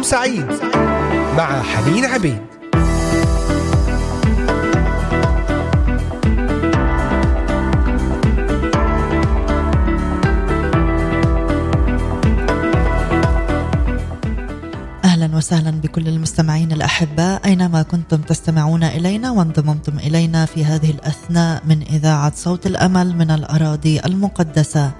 نهاركم 0.00 0.02
سعيد 0.02 0.46
مع 1.36 1.62
حنين 1.62 2.04
عبيد. 2.04 2.38
أهلا 15.04 15.36
وسهلا 15.36 15.70
بكل 15.70 16.08
المستمعين 16.08 16.72
الاحباء 16.72 17.40
أينما 17.44 17.82
كنتم 17.82 18.16
تستمعون 18.16 18.84
إلينا 18.84 19.30
وانضممتم 19.30 19.98
إلينا 19.98 20.46
في 20.46 20.64
هذه 20.64 20.90
الأثناء 20.90 21.62
من 21.66 21.82
إذاعة 21.82 22.32
صوت 22.34 22.66
الأمل 22.66 23.16
من 23.16 23.30
الأراضي 23.30 24.00
المقدسة. 24.00 24.90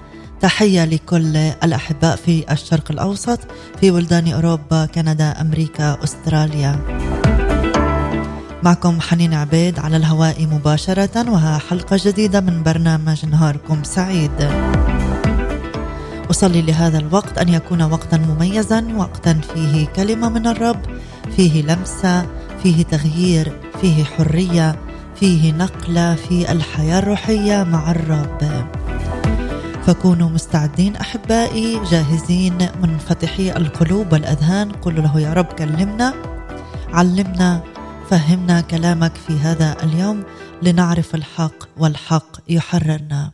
تحية 0.41 0.85
لكل 0.85 1.37
الأحباء 1.37 2.15
في 2.15 2.51
الشرق 2.51 2.91
الأوسط 2.91 3.39
في 3.81 3.91
بلدان 3.91 4.27
أوروبا 4.27 4.85
كندا 4.85 5.41
أمريكا 5.41 6.03
أستراليا. 6.03 6.79
معكم 8.63 9.01
حنين 9.01 9.33
عبيد 9.33 9.79
على 9.79 9.97
الهواء 9.97 10.47
مباشرة 10.51 11.31
وها 11.31 11.57
حلقة 11.57 11.99
جديدة 12.05 12.41
من 12.41 12.63
برنامج 12.63 13.25
نهاركم 13.25 13.83
سعيد. 13.83 14.49
أصلي 16.31 16.61
لهذا 16.61 16.97
الوقت 16.97 17.37
أن 17.37 17.49
يكون 17.49 17.81
وقتا 17.81 18.17
مميزا 18.17 18.87
وقتا 18.95 19.33
فيه 19.33 19.87
كلمة 19.87 20.29
من 20.29 20.47
الرب 20.47 20.81
فيه 21.35 21.61
لمسة 21.61 22.25
فيه 22.63 22.83
تغيير 22.83 23.51
فيه 23.81 24.03
حرية 24.03 24.75
فيه 25.15 25.51
نقلة 25.53 26.15
في 26.15 26.51
الحياة 26.51 26.99
الروحية 26.99 27.63
مع 27.63 27.91
الرب. 27.91 28.71
فكونوا 29.85 30.29
مستعدين 30.29 30.95
أحبائي 30.95 31.79
جاهزين 31.91 32.57
منفتحي 32.81 33.51
القلوب 33.51 34.13
والأذهان. 34.13 34.71
قولوا 34.71 35.03
له 35.03 35.19
يا 35.19 35.33
رب 35.33 35.45
كلمنا 35.45 36.13
علمنا 36.89 37.63
فهمنا 38.09 38.61
كلامك 38.61 39.15
في 39.15 39.33
هذا 39.33 39.75
اليوم 39.83 40.23
لنعرف 40.63 41.15
الحق 41.15 41.53
والحق 41.77 42.37
يحررنا. 42.49 43.31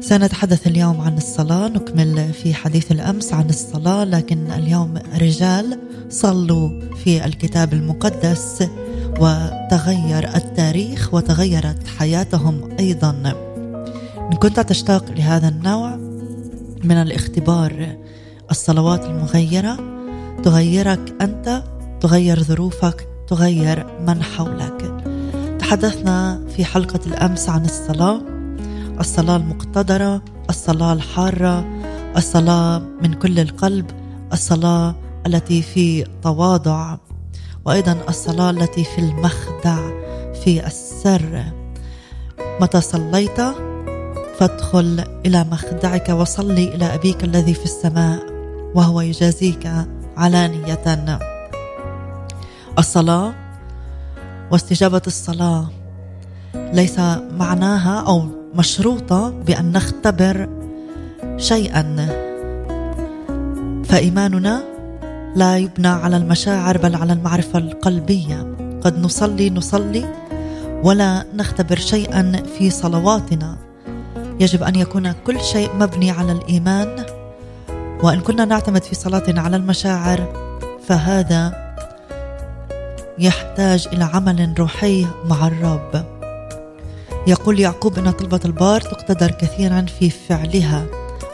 سنتحدث 0.00 0.66
اليوم 0.66 1.00
عن 1.00 1.16
الصلاة. 1.16 1.68
نكمل 1.68 2.32
في 2.32 2.54
حديث 2.54 2.92
الأمس 2.92 3.32
عن 3.32 3.48
الصلاة 3.48 4.04
لكن 4.04 4.50
اليوم 4.50 4.98
رجال 5.20 5.78
صلوا 6.08 6.80
في 7.04 7.24
الكتاب 7.24 7.72
المقدس. 7.72 8.68
وتغير 9.20 10.36
التاريخ 10.36 11.14
وتغيرت 11.14 11.86
حياتهم 11.98 12.76
أيضا. 12.80 13.12
إن 14.32 14.36
كنت 14.36 14.60
تشتاق 14.60 15.04
لهذا 15.10 15.48
النوع 15.48 15.96
من 16.84 16.96
الاختبار 16.96 17.96
الصلوات 18.50 19.04
المغيرة 19.04 19.78
تغيرك 20.42 21.14
أنت 21.20 21.62
تغير 22.00 22.42
ظروفك 22.42 23.08
تغير 23.28 23.86
من 24.06 24.22
حولك. 24.22 25.04
تحدثنا 25.58 26.40
في 26.56 26.64
حلقة 26.64 27.00
الأمس 27.06 27.48
عن 27.48 27.64
الصلاة 27.64 28.20
الصلاة 29.00 29.36
المقتدرة 29.36 30.22
الصلاة 30.50 30.92
الحارة 30.92 31.66
الصلاة 32.16 32.82
من 33.02 33.12
كل 33.12 33.40
القلب 33.40 33.86
الصلاة 34.32 34.94
التي 35.26 35.62
في 35.62 36.04
تواضع. 36.22 36.96
وأيضا 37.66 37.98
الصلاة 38.08 38.50
التي 38.50 38.84
في 38.84 38.98
المخدع 38.98 39.76
في 40.44 40.66
السر. 40.66 41.44
متى 42.60 42.80
صليت؟ 42.80 43.40
فادخل 44.38 45.04
إلى 45.26 45.44
مخدعك 45.44 46.08
وصلي 46.08 46.74
إلى 46.74 46.94
أبيك 46.94 47.24
الذي 47.24 47.54
في 47.54 47.64
السماء 47.64 48.26
وهو 48.74 49.00
يجازيك 49.00 49.70
علانية. 50.16 51.18
الصلاة 52.78 53.34
واستجابة 54.50 55.02
الصلاة. 55.06 55.68
ليس 56.54 56.98
معناها 57.38 58.00
أو 58.00 58.26
مشروطة 58.54 59.30
بأن 59.30 59.72
نختبر 59.72 60.48
شيئا. 61.36 62.08
فإيماننا 63.84 64.75
لا 65.36 65.56
يبنى 65.56 65.88
على 65.88 66.16
المشاعر 66.16 66.78
بل 66.78 66.96
على 66.96 67.12
المعرفة 67.12 67.58
القلبية. 67.58 68.56
قد 68.82 68.98
نصلي 68.98 69.50
نصلي 69.50 70.14
ولا 70.82 71.24
نختبر 71.34 71.76
شيئا 71.78 72.42
في 72.58 72.70
صلواتنا. 72.70 73.56
يجب 74.40 74.62
أن 74.62 74.74
يكون 74.74 75.12
كل 75.12 75.40
شيء 75.40 75.70
مبني 75.74 76.10
على 76.10 76.32
الإيمان. 76.32 77.06
وإن 78.02 78.20
كنا 78.20 78.44
نعتمد 78.44 78.82
في 78.82 78.94
صلاتنا 78.94 79.40
على 79.40 79.56
المشاعر 79.56 80.32
فهذا 80.88 81.74
يحتاج 83.18 83.88
إلى 83.92 84.04
عمل 84.04 84.54
روحي 84.58 85.06
مع 85.24 85.46
الرب. 85.46 86.04
يقول 87.26 87.60
يعقوب 87.60 87.98
إن 87.98 88.10
طلبة 88.10 88.40
البار 88.44 88.80
تقتدر 88.80 89.30
كثيرا 89.30 89.86
في 89.98 90.10
فعلها. 90.10 90.86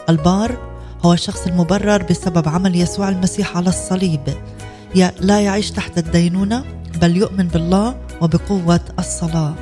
البار 0.09 0.72
هو 1.05 1.13
الشخص 1.13 1.47
المبرر 1.47 2.03
بسبب 2.03 2.49
عمل 2.49 2.75
يسوع 2.75 3.09
المسيح 3.09 3.57
على 3.57 3.69
الصليب. 3.69 4.21
لا 5.19 5.41
يعيش 5.41 5.71
تحت 5.71 5.97
الدينونة 5.97 6.63
بل 7.01 7.17
يؤمن 7.17 7.47
بالله 7.47 7.95
وبقوة 8.21 8.79
الصلاة. 8.99 9.53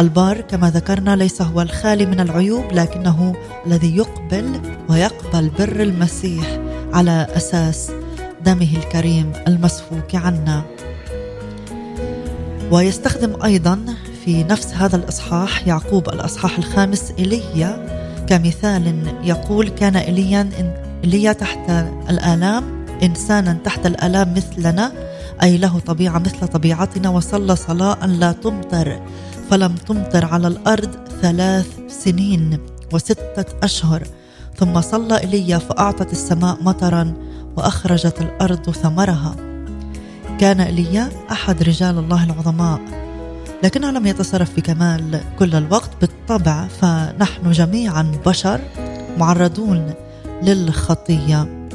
البار 0.00 0.40
كما 0.40 0.70
ذكرنا 0.70 1.16
ليس 1.16 1.42
هو 1.42 1.62
الخالي 1.62 2.06
من 2.06 2.20
العيوب 2.20 2.64
لكنه 2.72 3.34
الذي 3.66 3.96
يقبل 3.96 4.60
ويقبل 4.88 5.48
بر 5.58 5.82
المسيح 5.82 6.60
على 6.92 7.26
أساس 7.36 7.92
دمه 8.44 8.76
الكريم 8.76 9.32
المسفوك 9.48 10.14
عنا. 10.14 10.64
ويستخدم 12.70 13.42
أيضا 13.44 13.84
في 14.24 14.44
نفس 14.44 14.74
هذا 14.74 14.96
الإصحاح 14.96 15.66
يعقوب 15.66 16.08
الأصحاح 16.08 16.58
الخامس 16.58 17.12
إيليا 17.18 17.99
كمثال 18.30 19.14
يقول 19.24 19.68
كان 19.68 19.96
إيليا 19.96 20.50
إيليا 21.04 21.32
تحت 21.32 21.70
الآلام 22.10 22.86
إنسانا 23.02 23.52
تحت 23.64 23.86
الآلام 23.86 24.34
مثلنا 24.34 24.92
أي 25.42 25.58
له 25.58 25.78
طبيعة 25.78 26.18
مثل 26.18 26.48
طبيعتنا 26.48 27.08
وصلى 27.08 27.56
صلاة 27.56 28.06
لا 28.06 28.32
تمطر 28.32 29.00
فلم 29.50 29.74
تمطر 29.74 30.24
على 30.24 30.48
الأرض 30.48 30.90
ثلاث 31.22 31.66
سنين 31.88 32.58
وستة 32.92 33.44
أشهر. 33.62 34.02
ثم 34.56 34.80
صلى 34.80 35.20
إيليا 35.20 35.58
فأعطت 35.58 36.12
السماء 36.12 36.62
مطرا 36.62 37.14
وأخرجت 37.56 38.20
الأرض 38.20 38.70
ثمرها. 38.70 39.36
كان 40.38 40.60
إيليا 40.60 41.08
أحد 41.30 41.62
رجال 41.62 41.98
الله 41.98 42.24
العظماء. 42.24 42.80
لكنه 43.62 43.90
لم 43.90 44.06
يتصرف 44.06 44.56
بكمال 44.56 45.20
كل 45.38 45.54
الوقت 45.54 45.90
بالطبع 46.00 46.66
فنحن 46.66 47.52
جميعا 47.52 48.12
بشر 48.26 48.60
معرضون 49.18 49.92
للخطية. 50.42 51.68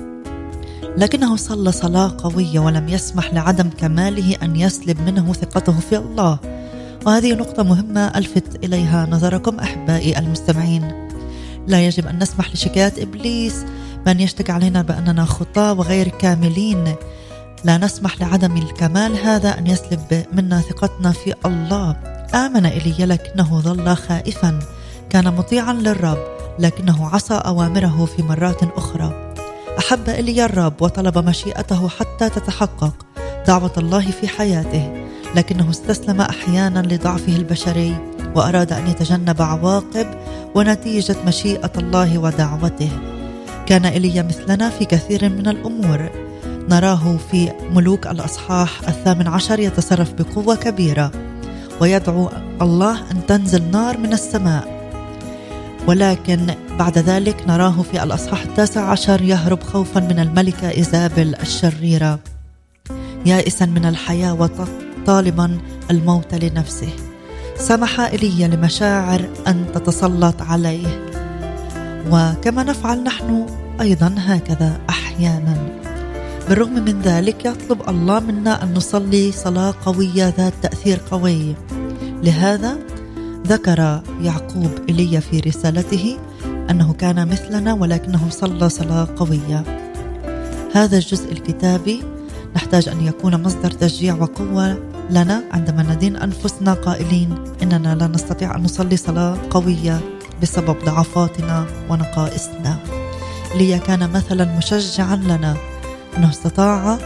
لكنه 0.97 1.35
صلى 1.35 1.71
صلاة 1.71 2.15
قوية 2.17 2.59
ولم 2.59 2.89
يسمح 2.89 3.33
لعدم 3.33 3.69
كماله 3.77 4.35
أن 4.43 4.55
يسلب 4.55 5.01
منه 5.01 5.33
ثقته 5.33 5.79
في 5.79 5.97
الله. 5.97 6.39
وهذه 7.05 7.33
نقطة 7.33 7.63
مهمة 7.63 8.07
ألفت 8.07 8.65
إليها 8.65 9.07
نظركم 9.11 9.59
أحبائي 9.59 10.19
المستمعين. 10.19 11.09
لا 11.67 11.85
يجب 11.85 12.07
أن 12.07 12.19
نسمح 12.19 12.53
لشكايات 12.53 12.99
إبليس 12.99 13.65
من 14.07 14.19
يشتكي 14.19 14.51
علينا 14.51 14.81
بأننا 14.81 15.25
خطاة 15.25 15.73
وغير 15.73 16.07
كاملين. 16.07 16.95
لا 17.65 17.77
نسمح 17.77 18.21
لعدم 18.21 18.57
الكمال 18.57 19.17
هذا 19.17 19.57
أن 19.57 19.67
يسلب 19.67 20.25
منا 20.33 20.61
ثقتنا 20.61 21.11
في 21.11 21.33
الله. 21.45 21.95
آمن 22.33 22.65
إيليا 22.65 23.05
لكنه 23.05 23.59
ظل 23.59 23.95
خائفا. 23.95 24.59
كان 25.09 25.33
مطيعا 25.33 25.73
للرب 25.73 26.17
لكنه 26.59 27.07
عصى 27.07 27.33
أوامره 27.33 28.05
في 28.05 28.23
مرات 28.23 28.63
أخرى. 28.63 29.33
أحب 29.79 30.09
إيليا 30.09 30.45
الرب 30.45 30.81
وطلب 30.81 31.17
مشيئته 31.17 31.87
حتى 31.87 32.29
تتحقق 32.29 33.05
دعوة 33.47 33.73
الله 33.77 34.11
في 34.11 34.27
حياته 34.27 35.05
لكنه 35.35 35.69
استسلم 35.69 36.21
أحيانا 36.21 36.79
لضعفه 36.79 37.35
البشري 37.35 37.95
وأراد 38.35 38.73
أن 38.73 38.87
يتجنب 38.87 39.41
عواقب 39.41 40.07
ونتيجة 40.55 41.15
مشيئة 41.27 41.71
الله 41.77 42.17
ودعوته. 42.17 42.91
كان 43.65 43.85
إيليا 43.85 44.23
مثلنا 44.23 44.69
في 44.69 44.85
كثير 44.85 45.29
من 45.29 45.47
الأمور. 45.47 46.09
نراه 46.69 47.17
في 47.31 47.51
ملوك 47.71 48.07
الأصحاح 48.07 48.79
الثامن 48.87 49.27
عشر 49.27 49.59
يتصرف 49.59 50.13
بقوة 50.13 50.55
كبيرة 50.55 51.11
ويدعو 51.81 52.29
الله 52.61 53.11
أن 53.11 53.25
تنزل 53.27 53.63
نار 53.71 53.97
من 53.97 54.13
السماء. 54.13 54.75
ولكن 55.87 56.55
بعد 56.79 56.97
ذلك 56.97 57.43
نراه 57.47 57.81
في 57.91 58.03
الأصحاح 58.03 58.41
التاسع 58.41 58.89
عشر 58.89 59.21
يهرب 59.21 59.63
خوفا 59.63 59.99
من 59.99 60.19
الملكة 60.19 60.69
إيزابل 60.69 61.35
الشريرة 61.35 62.19
يائسا 63.25 63.65
من 63.65 63.85
الحياة 63.85 64.33
وطالبا 64.33 65.57
الموت 65.91 66.33
لنفسه. 66.33 66.89
سمح 67.57 67.99
إيليا 67.99 68.47
لمشاعر 68.47 69.21
أن 69.47 69.65
تتسلط 69.73 70.41
عليه. 70.41 71.05
وكما 72.11 72.63
نفعل 72.63 73.03
نحن 73.03 73.45
أيضا 73.81 74.15
هكذا 74.17 74.79
أحيانا. 74.89 75.74
بالرغم 76.49 76.73
من 76.73 77.01
ذلك 77.01 77.45
يطلب 77.45 77.89
الله 77.89 78.19
منا 78.19 78.63
أن 78.63 78.73
نصلي 78.73 79.31
صلاة 79.31 79.73
قوية 79.85 80.33
ذات 80.37 80.53
تأثير 80.61 81.01
قوي. 81.11 81.55
لهذا 82.23 82.77
ذكر 83.47 84.01
يعقوب 84.21 84.71
إلي 84.89 85.21
في 85.21 85.39
رسالته 85.39 86.17
أنه 86.69 86.93
كان 86.93 87.27
مثلنا 87.27 87.73
ولكنه 87.73 88.29
صلى 88.29 88.69
صلاة 88.69 89.07
قوية. 89.17 89.63
هذا 90.73 90.97
الجزء 90.97 91.31
الكتابي 91.31 92.03
نحتاج 92.55 92.89
أن 92.89 93.01
يكون 93.07 93.43
مصدر 93.43 93.71
تشجيع 93.71 94.15
وقوة 94.15 94.77
لنا 95.09 95.43
عندما 95.51 95.83
ندين 95.83 96.15
أنفسنا 96.15 96.73
قائلين 96.73 97.35
إننا 97.63 97.95
لا 97.95 98.07
نستطيع 98.07 98.55
أن 98.55 98.63
نصلي 98.63 98.97
صلاة 98.97 99.37
قوية 99.49 99.99
بسبب 100.41 100.75
ضعفاتنا 100.85 101.65
ونقائصنا. 101.89 102.77
ليا 103.55 103.77
كان 103.77 104.11
مثلا 104.11 104.57
مشجعا 104.57 105.15
لنا. 105.15 105.55
أنه 106.17 106.29
استطاع 106.29 106.97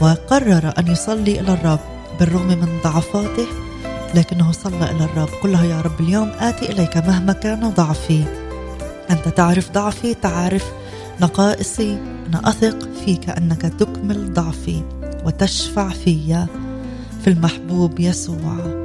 وقرر 0.00 0.72
أن 0.78 0.86
يصلي 0.86 1.40
إلى 1.40 1.52
الرب 1.52 1.80
بالرغم 2.20 2.48
من 2.48 2.78
ضعفاته 2.84 3.46
لكنه 4.14 4.52
صلى 4.52 4.90
إلى 4.90 5.04
الرب. 5.04 5.28
قل 5.42 5.52
له 5.52 5.64
يا 5.64 5.80
رب 5.80 6.00
اليوم 6.00 6.32
آتي 6.38 6.72
إليك 6.72 6.96
مهما 6.96 7.32
كان 7.32 7.70
ضعفي. 7.70 8.24
أنت 9.10 9.28
تعرف 9.28 9.70
ضعفي 9.70 10.14
تعرف 10.14 10.72
نقائصي. 11.20 11.98
أنا 12.28 12.48
أثق 12.48 12.88
فيك 13.04 13.30
أنك 13.30 13.62
تكمل 13.62 14.32
ضعفي 14.32 14.82
وتشفع 15.24 15.88
في 15.88 16.46
في 17.24 17.30
المحبوب 17.30 18.00
يسوع. 18.00 18.84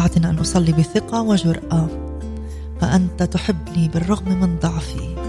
أعطنا 0.00 0.30
أن 0.30 0.38
أصلي 0.38 0.72
بثقة 0.72 1.22
وجرأة 1.22 1.88
فأنت 2.80 3.22
تحبني 3.22 3.88
بالرغم 3.88 4.40
من 4.40 4.58
ضعفي. 4.58 5.21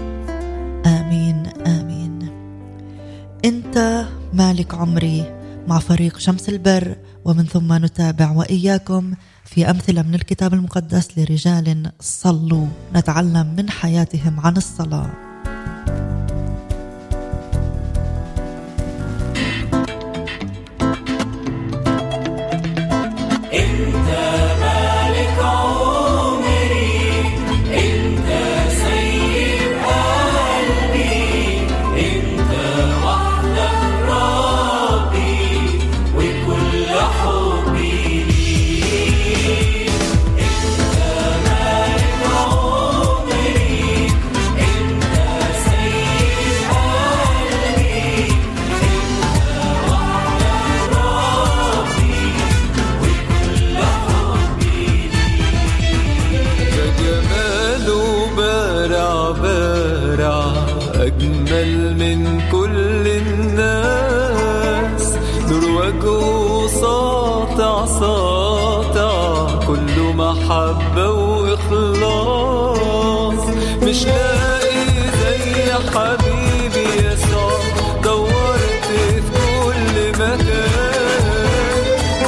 أنت 3.74 4.06
مالك 4.32 4.74
عمري 4.74 5.24
مع 5.68 5.78
فريق 5.78 6.18
شمس 6.18 6.48
البر 6.48 6.96
ومن 7.24 7.44
ثم 7.44 7.72
نتابع 7.72 8.30
وإياكم 8.30 9.14
في 9.44 9.70
أمثلة 9.70 10.02
من 10.02 10.14
الكتاب 10.14 10.54
المقدس 10.54 11.18
لرجال 11.18 11.92
صلوا 12.00 12.66
نتعلم 12.94 13.54
من 13.56 13.70
حياتهم 13.70 14.40
عن 14.40 14.56
الصلاة. 14.56 15.23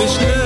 Krishna 0.07 0.46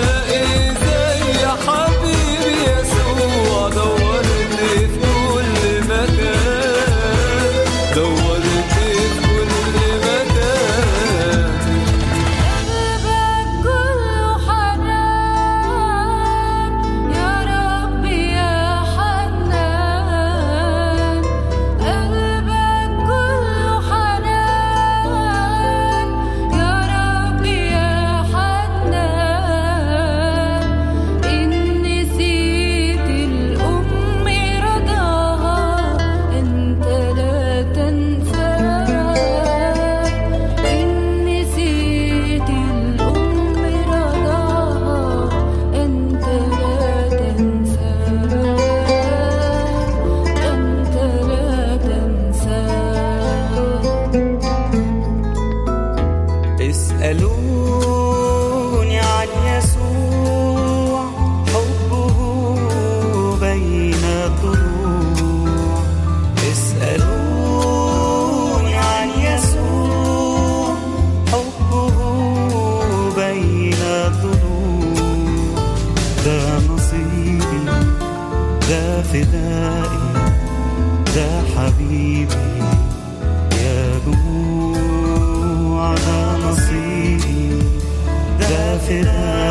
será. 88.90 89.49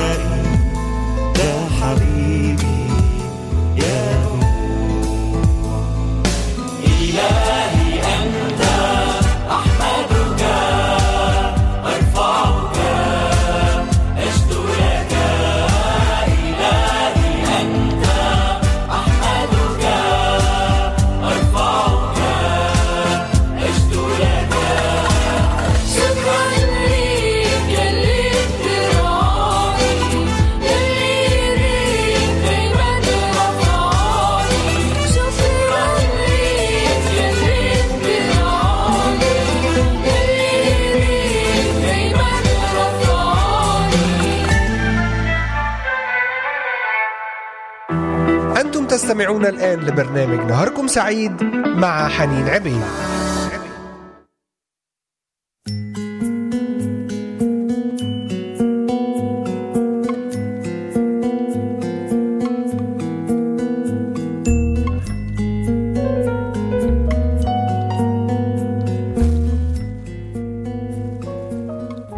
تستمعون 49.20 49.46
الآن 49.46 49.80
لبرنامج 49.80 50.52
نهاركم 50.52 50.88
سعيد 50.88 51.44
مع 51.66 52.08
حنين 52.08 52.48
عبيد. 52.48 52.82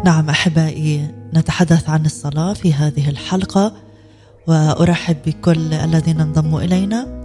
نعم 0.04 0.30
أحبائي 0.30 1.10
نتحدث 1.34 1.90
عن 1.90 2.04
الصلاة 2.04 2.52
في 2.52 2.74
هذه 2.74 3.08
الحلقة. 3.08 3.91
وأرحب 4.46 5.16
بكل 5.26 5.74
الذين 5.74 6.20
انضموا 6.20 6.60
إلينا 6.60 7.22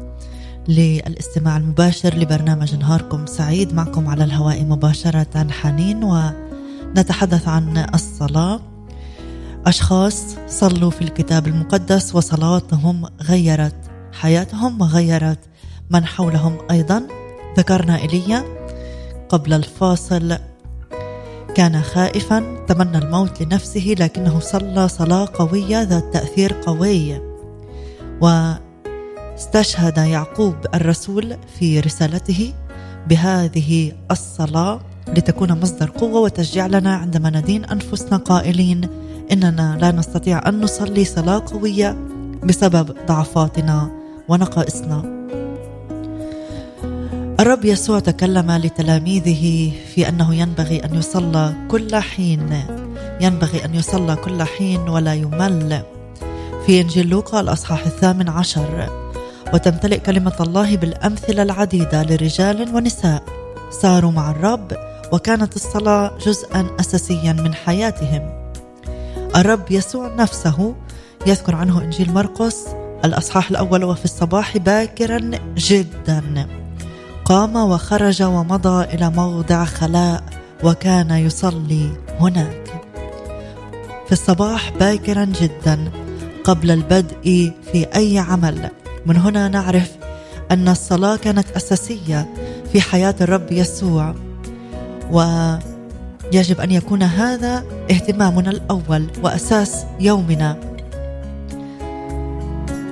للاستماع 0.67 1.57
المباشر 1.57 2.15
لبرنامج 2.17 2.75
نهاركم 2.75 3.25
سعيد. 3.25 3.73
معكم 3.73 4.07
على 4.07 4.23
الهواء 4.23 4.63
مباشرة 4.63 5.47
حنين 5.51 6.03
ونتحدث 6.03 7.47
عن 7.47 7.85
الصلاة. 7.93 8.59
أشخاص 9.65 10.23
صلوا 10.47 10.91
في 10.91 11.01
الكتاب 11.01 11.47
المقدس 11.47 12.15
وصلاتهم 12.15 13.05
غيرت 13.21 13.75
حياتهم 14.13 14.81
وغيرت 14.81 15.39
من 15.89 16.05
حولهم 16.05 16.57
أيضا. 16.71 17.07
ذكرنا 17.57 17.97
ايليا 17.97 18.43
قبل 19.29 19.53
الفاصل 19.53 20.37
كان 21.57 21.81
خائفا 21.81 22.65
تمنى 22.67 22.97
الموت 22.97 23.41
لنفسه 23.41 23.95
لكنه 23.99 24.39
صلى 24.39 24.87
صلاة 24.87 25.27
قوية 25.33 25.81
ذات 25.81 26.13
تأثير 26.13 26.53
قوي. 26.53 27.21
واستشهد 28.21 29.97
يعقوب 29.97 30.55
الرسول 30.73 31.37
في 31.59 31.79
رسالته 31.79 32.53
بهذه 33.07 33.91
الصلاة 34.11 34.79
لتكون 35.07 35.51
مصدر 35.51 35.89
قوة 35.89 36.19
وتشجيع 36.19 36.67
لنا 36.67 36.95
عندما 36.95 37.29
ندين 37.29 37.65
أنفسنا 37.65 38.17
قائلين 38.17 38.89
إننا 39.31 39.77
لا 39.81 39.91
نستطيع 39.91 40.49
أن 40.49 40.61
نصلي 40.61 41.05
صلاة 41.05 41.43
قوية 41.45 41.97
بسبب 42.43 42.95
ضعفاتنا 43.07 43.91
ونقائصنا. 44.27 45.16
الرب 47.39 47.65
يسوع 47.65 47.99
تكلم 47.99 48.51
لتلاميذه 48.51 49.71
في 49.95 50.09
أنه 50.09 50.35
ينبغي 50.35 50.85
أن 50.85 50.95
يصلى 50.95 51.53
كل 51.71 51.95
حين. 51.95 52.63
ينبغي 53.21 53.65
أن 53.65 53.75
يصلى 53.75 54.15
كل 54.15 54.43
حين 54.43 54.89
ولا 54.89 55.13
يمل. 55.13 55.81
في 56.65 56.81
إنجيل 56.81 57.07
لوقا 57.07 57.39
الأصحاح 57.39 57.85
الثامن 57.85 58.29
عشر. 58.29 58.89
وتمتلئ 59.53 59.99
كلمة 59.99 60.35
الله 60.39 60.77
بالأمثلة 60.77 61.43
العديدة 61.43 62.03
لرجال 62.03 62.75
ونساء. 62.75 63.23
ساروا 63.81 64.11
مع 64.11 64.31
الرب 64.31 64.71
وكانت 65.13 65.55
الصلاة 65.55 66.17
جزءا 66.25 66.67
اساسيا 66.79 67.33
من 67.33 67.53
حياتهم. 67.53 68.51
الرب 69.35 69.71
يسوع 69.71 70.15
نفسه 70.15 70.75
يذكر 71.27 71.55
عنه 71.55 71.81
إنجيل 71.81 72.13
مرقس 72.13 72.67
الأصحاح 73.05 73.49
الأول 73.49 73.83
وفي 73.83 74.05
الصباح 74.05 74.57
باكرا 74.57 75.31
جدا. 75.57 76.47
قام 77.27 77.55
وخرج 77.55 78.23
ومضى 78.23 78.83
إلى 78.83 79.09
موضع 79.09 79.65
خلاء 79.65 80.23
وكان 80.63 81.11
يصلي 81.11 81.89
هناك. 82.19 82.81
في 84.05 84.11
الصباح 84.11 84.71
باكرا 84.79 85.25
جدا 85.25 85.91
قبل 86.43 86.71
البدء 86.71 87.51
في 87.71 87.87
أي 87.95 88.19
عمل. 88.19 88.69
من 89.05 89.17
هنا 89.17 89.47
نعرف 89.47 89.91
أن 90.51 90.67
الصلاة 90.67 91.15
كانت 91.15 91.51
أساسية 91.51 92.33
في 92.71 92.81
حياة 92.81 93.15
الرب 93.21 93.51
يسوع 93.51 94.15
ويجب 95.11 96.61
أن 96.61 96.71
يكون 96.71 97.03
هذا 97.03 97.63
اهتمامنا 97.91 98.51
الأول 98.51 99.07
وأساس 99.23 99.85
يومنا. 99.99 100.57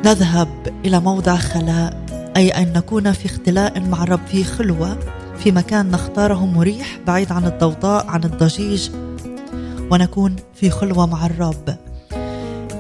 نذهب 0.06 0.50
إلى 0.86 1.00
موضع 1.00 1.36
خلاء. 1.36 2.05
أي 2.36 2.50
أن 2.50 2.74
نكون 2.74 3.12
في 3.12 3.26
اختلاء 3.26 3.80
مع 3.80 4.04
الرب 4.04 4.20
في 4.28 4.44
خلوة 4.44 4.98
في 5.38 5.52
مكان 5.52 5.92
نختاره 5.92 6.46
مريح 6.46 7.00
بعيد 7.08 7.32
عن 7.32 7.46
الضوضاء 7.46 8.08
عن 8.08 8.24
الضجيج 8.24 8.90
ونكون 9.92 10.36
في 10.56 10.70
خلوة 10.70 11.06
مع 11.06 11.26
الرب. 11.26 11.78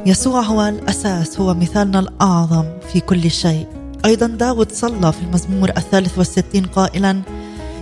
يسوع 0.05 0.41
هو 0.41 0.61
الأساس 0.61 1.39
هو 1.39 1.53
مثالنا 1.53 1.99
الأعظم 1.99 2.65
في 2.93 2.99
كل 2.99 3.31
شيء. 3.31 3.67
أيضا 4.05 4.27
داود 4.27 4.71
صلى 4.71 5.11
في 5.11 5.21
المزمور 5.21 5.69
الثالث 5.69 6.17
والستين 6.17 6.65
قائلا 6.65 7.21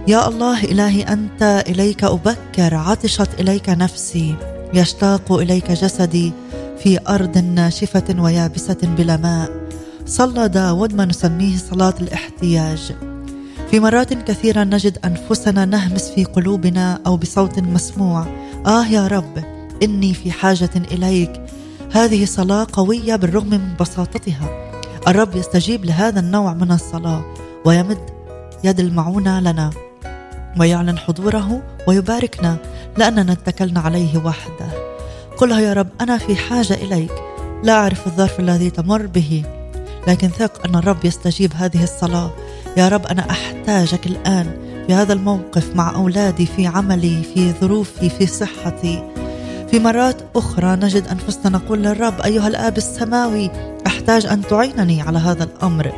يا 0.08 0.28
الله 0.28 0.64
إلهي 0.64 1.04
أنت 1.04 1.64
إليك 1.68 2.04
أبكر 2.04 2.76
عطشت 2.76 3.40
إليك 3.40 3.70
نفسي 3.70 4.36
يشتاق 4.74 5.32
إليك 5.32 5.72
جسدي 5.72 6.34
في 6.84 7.00
أرض 7.08 7.38
ناشفة 7.38 8.16
ويابسة 8.20 8.78
بلا 8.84 9.18
ماء. 9.18 9.63
صلى 10.06 10.48
داود 10.50 10.94
ما 10.94 11.06
نسميه 11.06 11.58
صلاة 11.58 11.94
الاحتياج. 12.02 12.96
في 13.72 13.80
مرات 13.80 14.14
كثيرة 14.14 14.64
نجد 14.64 14.98
أنفسنا 15.06 15.66
نهمس 15.66 16.10
في 16.10 16.24
قلوبنا 16.24 17.00
أو 17.06 17.18
بصوت 17.18 17.60
مسموع. 17.60 18.26
آه 18.66 18.86
يا 18.88 19.08
رب 19.08 19.44
إني 19.84 20.14
في 20.14 20.32
حاجة 20.32 20.70
إليك. 20.92 21.42
هذه 21.92 22.26
صلاة 22.26 22.68
قوية 22.74 23.16
بالرغم 23.16 23.50
من 23.50 23.74
بساطتها. 23.80 24.72
الرب 25.08 25.36
يستجيب 25.36 25.86
لهذا 25.86 26.20
النوع 26.20 26.54
من 26.54 26.72
الصلاة 26.72 27.26
ويمد 27.66 28.00
يد 28.64 28.80
المعونة 28.80 29.40
لنا 29.40 29.70
ويعلن 30.60 30.98
حضوره 30.98 31.62
ويباركنا 31.88 32.58
لأننا 32.98 33.32
اتكلنا 33.32 33.80
عليه 33.80 34.18
وحده. 34.18 34.68
قلها 35.38 35.60
يا 35.60 35.74
رب 35.74 35.88
أنا 36.02 36.18
في 36.18 36.36
حاجة 36.36 36.74
إليك. 36.74 37.14
لا 37.64 37.74
أعرف 37.74 38.08
الظرف 38.08 38.40
الذي 38.40 38.70
تمر 38.70 39.06
به. 39.06 39.44
لكن 40.08 40.28
ثق 40.28 40.68
أن 40.68 40.76
الرب 40.76 41.06
يستجيب 41.06 41.52
هذه 41.56 41.84
الصلاة. 41.84 42.32
يا 42.78 42.90
رب 42.90 43.06
أنا 43.06 43.30
أحتاجك 43.30 44.08
الآن 44.08 44.52
في 44.88 44.94
هذا 44.94 45.14
الموقف 45.14 45.76
مع 45.76 45.96
أولادي 45.96 46.46
في 46.46 46.68
عملي 46.68 47.24
في 47.34 47.54
ظروفي 47.62 48.10
في 48.10 48.28
صحتي. 48.28 49.04
في 49.72 49.80
مرات 49.80 50.18
أخرى 50.36 50.76
نجد 50.76 51.08
أنفسنا 51.08 51.58
نقول 51.58 51.84
للرب 51.84 52.22
أيها 52.22 52.48
الآب 52.48 52.78
السماوي 52.78 53.50
أحتاج 53.88 54.26
أن 54.26 54.42
تعينني 54.42 55.02
على 55.02 55.20
هذا 55.20 55.44
الأمر. 55.44 55.92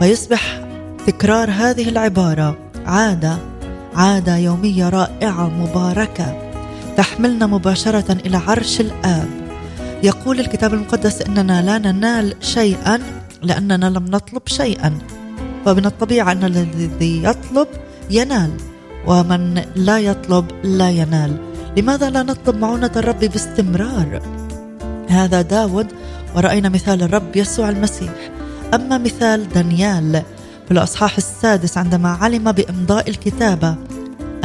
ويصبح 0.00 0.60
تكرار 1.06 1.50
هذه 1.50 1.88
العبارة 1.88 2.56
عادة 2.86 3.38
عادة 3.94 4.36
يومية 4.36 4.88
رائعة 4.88 5.48
مباركة 5.48 6.52
تحملنا 6.96 7.46
مباشرة 7.46 8.12
إلى 8.12 8.36
عرش 8.36 8.80
الآب. 8.80 9.28
يقول 10.04 10.40
الكتاب 10.40 10.74
المقدس 10.74 11.22
إننا 11.22 11.62
لا 11.62 11.78
ننال 11.78 12.34
شيئا 12.40 12.98
لأننا 13.42 13.86
لم 13.86 14.04
نطلب 14.04 14.42
شيئا. 14.46 14.98
فمن 15.64 15.86
الطبيعه 15.86 16.32
أن 16.32 16.44
الذي 16.44 17.24
يطلب 17.24 17.68
ينال 18.10 18.50
ومن 19.06 19.62
لا 19.76 19.98
يطلب 19.98 20.46
لا 20.64 20.90
ينال. 20.90 21.36
لماذا 21.76 22.10
لا 22.10 22.22
نطلب 22.22 22.56
معونة 22.56 22.90
الرب 22.96 23.18
باستمرار؟ 23.18 24.22
هذا 25.08 25.42
داود 25.42 25.86
ورأينا 26.36 26.68
مثال 26.68 27.02
الرب 27.02 27.36
يسوع 27.36 27.68
المسيح. 27.68 28.30
أما 28.74 28.98
مثال 28.98 29.48
دانيال 29.48 30.22
في 30.66 30.70
الأصحاح 30.70 31.16
السادس 31.16 31.78
عندما 31.78 32.08
علم 32.08 32.52
بإمضاء 32.52 33.10
الكتابة 33.10 33.76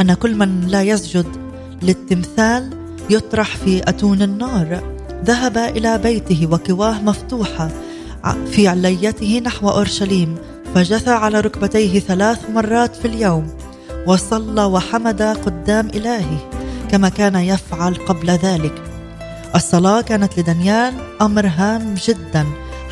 أن 0.00 0.14
كل 0.14 0.34
من 0.34 0.60
لا 0.60 0.82
يسجد 0.82 1.26
للتمثال 1.82 2.70
يطرح 3.10 3.56
في 3.56 3.88
أتون 3.88 4.22
النار. 4.22 4.99
ذهب 5.24 5.58
إلى 5.58 5.98
بيته 5.98 6.48
وكواه 6.50 7.00
مفتوحة 7.02 7.68
في 8.50 8.68
عليته 8.68 9.42
نحو 9.44 9.70
أورشليم 9.70 10.36
فجثى 10.74 11.10
على 11.10 11.40
ركبتيه 11.40 12.00
ثلاث 12.00 12.50
مرات 12.50 12.96
في 12.96 13.04
اليوم 13.04 13.48
وصلى 14.06 14.64
وحمد 14.64 15.22
قدام 15.22 15.88
إلهه 15.88 16.50
كما 16.90 17.08
كان 17.08 17.34
يفعل 17.34 17.94
قبل 17.94 18.30
ذلك. 18.30 18.82
الصلاة 19.54 20.00
كانت 20.00 20.38
لدانيال 20.38 20.94
أمر 21.22 21.46
هام 21.46 21.94
جدا 21.94 22.46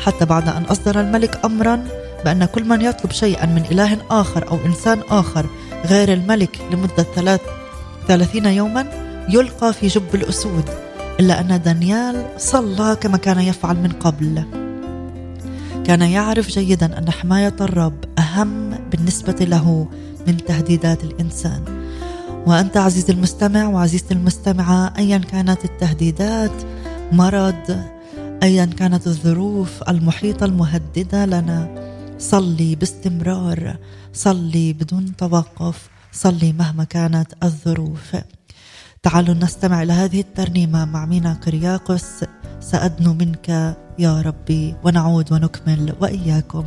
حتى 0.05 0.25
بعد 0.25 0.47
أن 0.47 0.63
أصدر 0.63 1.01
الملك 1.01 1.39
أمرا 1.45 1.87
بأن 2.25 2.45
كل 2.45 2.63
من 2.63 2.81
يطلب 2.81 3.11
شيئا 3.11 3.45
من 3.45 3.63
إله 3.71 3.97
آخر 4.11 4.51
أو 4.51 4.57
إنسان 4.65 5.01
آخر 5.09 5.45
غير 5.85 6.13
الملك 6.13 6.59
لمدة 6.71 7.05
ثلاث 7.15 7.41
ثلاثين 8.07 8.45
يوما 8.45 8.85
يلقى 9.29 9.73
في 9.73 9.87
جب 9.87 10.15
الأسود. 10.15 10.88
إلا 11.19 11.39
أن 11.39 11.61
دانيال 11.61 12.25
صلى 12.37 12.97
كما 13.01 13.17
كان 13.17 13.39
يفعل 13.39 13.75
من 13.75 13.91
قبل. 13.91 14.43
كان 15.83 16.01
يعرف 16.01 16.47
جيدا 16.47 16.97
أن 16.97 17.11
حماية 17.11 17.55
الرب 17.61 18.05
أهم 18.19 18.69
بالنسبة 18.91 19.45
له 19.45 19.87
من 20.27 20.37
تهديدات 20.37 21.03
الإنسان. 21.03 21.63
وأنت 22.47 22.77
عزيزي 22.77 23.13
المستمع 23.13 23.67
وعزيزتي 23.67 24.13
المستمعة 24.13 24.93
أيا 24.97 25.17
كانت 25.17 25.65
التهديدات 25.65 26.63
مرض 27.11 27.83
أيا 28.43 28.65
كانت 28.65 29.07
الظروف 29.07 29.83
المحيطة 29.89 30.45
المهددة 30.45 31.25
لنا 31.25 31.89
صلي 32.19 32.75
باستمرار 32.75 33.77
صلي 34.13 34.73
بدون 34.73 35.15
توقف 35.15 35.89
صلي 36.11 36.53
مهما 36.53 36.83
كانت 36.83 37.33
الظروف. 37.43 38.15
تعالوا 39.03 39.35
نستمع 39.35 39.83
إلى 39.83 39.93
هذه 39.93 40.21
الترنيمة 40.21 40.85
مع 40.85 41.05
مينا 41.05 41.33
كرياقس. 41.33 42.25
سأدنو 42.59 43.13
منك 43.13 43.75
يا 43.99 44.21
ربي 44.21 44.75
ونعود 44.83 45.31
ونكمل 45.31 45.95
وإياكم. 46.01 46.65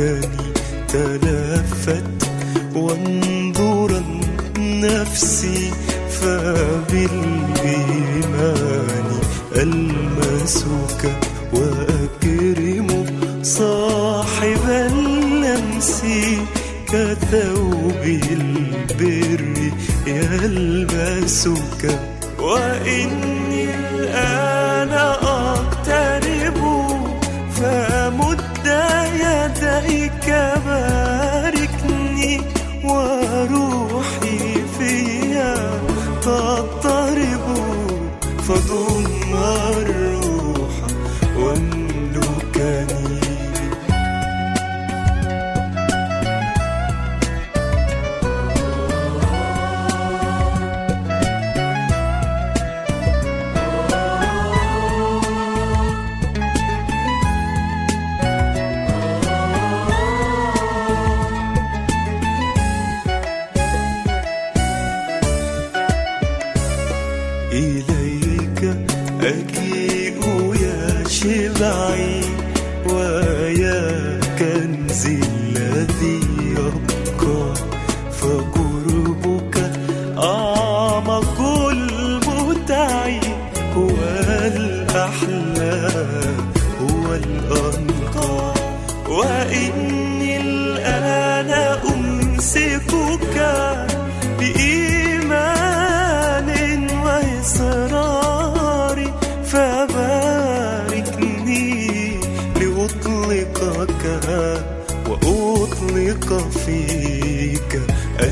واملكني 0.00 0.52
تلفت 0.88 2.04
وانظرا 2.74 4.02
نفسي 4.58 5.70
فبالإيمان 7.68 9.08
ألمسك 9.56 11.02
وأكرم 11.52 13.06
صاحب 13.42 14.64
اللمس 14.68 16.02
كثوب 16.88 18.02
البر 18.04 19.72
يلبسك 20.06 21.82
وإني 22.38 23.37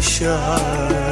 shine. 0.06 1.05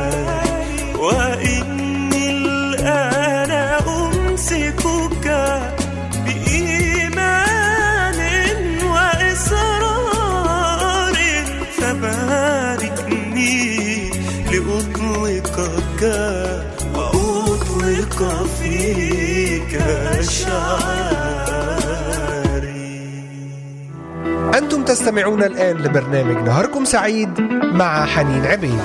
تستمعون 24.84 25.42
الآن 25.42 25.76
لبرنامج 25.76 26.48
نهاركم 26.48 26.84
سعيد 26.84 27.40
مع 27.72 28.06
حنين 28.06 28.44
عبيد. 28.46 28.80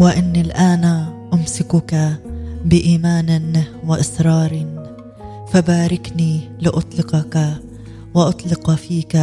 وإني 0.00 0.40
الآن 0.40 0.84
أمسكك 1.32 2.20
بإيمان 2.64 3.64
وإصرار 3.86 4.66
فباركني 5.52 6.50
لأطلقك 6.60 7.54
وأطلق 8.14 8.70
فيك 8.70 9.18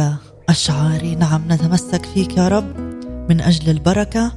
اشعاري 0.50 1.14
نعم 1.14 1.42
نتمسك 1.48 2.06
فيك 2.06 2.36
يا 2.36 2.48
رب 2.48 2.76
من 3.28 3.40
أجل 3.40 3.70
البركة 3.70 4.32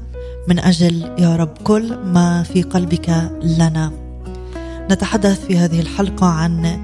من 0.48 0.60
أجل 0.60 1.16
يا 1.20 1.36
رب 1.36 1.58
كل 1.64 1.98
ما 1.98 2.44
في 2.44 2.62
قلبك 2.62 3.10
لنا. 3.44 3.92
نتحدث 4.92 5.46
في 5.46 5.58
هذه 5.58 5.80
الحلقة 5.80 6.28
عن 6.28 6.80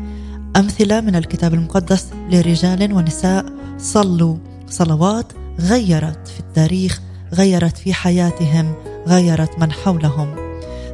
أمثلة 0.56 1.02
من 1.02 1.16
الكتاب 1.16 1.54
المقدس 1.54 2.08
لرجال 2.32 2.94
ونساء 2.94 3.46
صلوا 3.78 4.38
صلوات 4.70 5.26
غيرت 5.60 6.28
في 6.28 6.40
التاريخ 6.40 7.02
غيرت 7.34 7.78
في 7.78 7.94
حياتهم 7.94 8.74
غيرت 9.08 9.60
من 9.60 9.72
حولهم. 9.72 10.36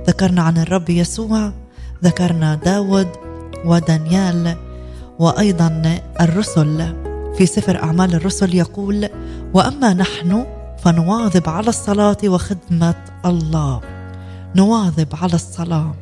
ذكرنا 0.08 0.42
عن 0.42 0.58
الرب 0.58 0.90
يسوع 0.90 1.52
ذكرنا 2.04 2.56
داود 2.56 3.08
ودانيال 3.66 4.56
وأيضا 5.20 6.00
الرسل. 6.22 6.96
في 7.38 7.46
سفر 7.46 7.84
أعمال 7.84 8.16
الرسل 8.16 8.56
يقول 8.56 9.10
وأما 9.54 9.94
نحن 9.94 10.46
فنواظب 10.84 11.50
على 11.50 11.68
الصلاة 11.68 12.18
وخدمة 12.26 12.96
الله. 13.26 13.82
نواظب 14.56 15.08
على 15.22 15.34
الصلاة. 15.34 15.96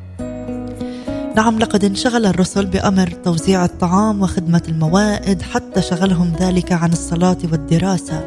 نعم 1.36 1.58
لقد 1.58 1.84
انشغل 1.84 2.26
الرسل 2.26 2.66
بأمر 2.66 3.10
توزيع 3.24 3.64
الطعام 3.64 4.22
وخدمة 4.22 4.62
الموائد 4.68 5.42
حتى 5.42 5.82
شغلهم 5.82 6.32
ذلك 6.40 6.72
عن 6.72 6.92
الصلاة 6.92 7.38
والدراسة. 7.52 8.24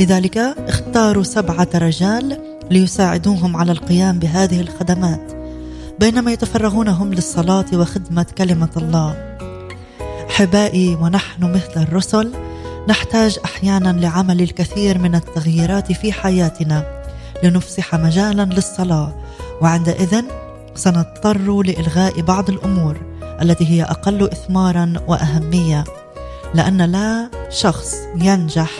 لذلك 0.00 0.38
اختاروا 0.38 1.22
سبعة 1.22 1.68
رجال 1.74 2.38
ليساعدوهم 2.70 3.56
على 3.56 3.72
القيام 3.72 4.18
بهذه 4.18 4.60
الخدمات 4.60 5.32
بينما 6.00 6.32
يتفرغون 6.32 6.88
هم 6.88 7.14
للصلاة 7.14 7.66
وخدمة 7.74 8.26
كلمة 8.38 8.70
الله. 8.76 9.34
احبائي 10.30 10.94
ونحن 10.94 11.52
مثل 11.52 11.82
الرسل 11.82 12.32
نحتاج 12.88 13.38
أحيانا 13.44 13.88
لعمل 13.88 14.40
الكثير 14.42 14.98
من 14.98 15.14
التغييرات 15.14 15.92
في 15.92 16.12
حياتنا 16.12 17.02
لنفسح 17.42 17.94
مجالا 17.94 18.42
للصلاة. 18.42 19.14
وعندئذ 19.60 20.22
سنضطر 20.74 21.62
لإلغاء 21.62 22.20
بعض 22.20 22.50
الأمور 22.50 22.96
التي 23.42 23.70
هي 23.70 23.82
أقل 23.82 24.22
اثمارا 24.22 24.92
وأهمية 25.08 25.84
لأن 26.54 26.82
لا 26.82 27.30
شخص 27.50 27.94
ينجح 28.16 28.70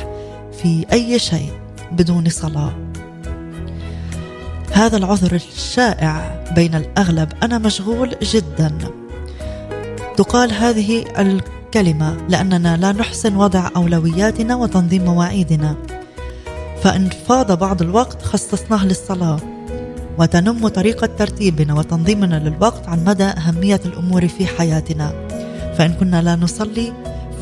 في 0.63 0.87
أي 0.93 1.19
شيء 1.19 1.53
بدون 1.93 2.29
صلاة. 2.29 2.73
هذا 4.73 4.97
العذر 4.97 5.35
الشائع 5.35 6.45
بين 6.55 6.75
الأغلب 6.75 7.33
أنا 7.43 7.59
مشغول 7.59 8.17
جدا. 8.23 8.79
تقال 10.17 10.53
هذه 10.53 11.05
الكلمة 11.19 12.17
لأننا 12.29 12.77
لا 12.77 12.93
نحسن 12.93 13.37
وضع 13.37 13.71
أولوياتنا 13.77 14.57
وتنظيم 14.57 15.05
مواعيدنا. 15.05 15.77
فإن 16.83 17.09
فاض 17.29 17.59
بعض 17.59 17.83
الوقت 17.83 18.23
خصصناه 18.23 18.87
للصلاة 18.87 19.37
وتنم 20.19 20.69
طريقة 20.69 21.07
ترتيبنا 21.07 21.75
وتنظيمنا 21.75 22.49
للوقت 22.49 22.89
عن 22.89 23.05
مدى 23.05 23.25
أهمية 23.25 23.81
الأمور 23.85 24.29
في 24.29 24.47
حياتنا. 24.47 25.13
فإن 25.79 25.93
كنا 25.93 26.23
لا 26.23 26.37
نصلي 26.37 26.93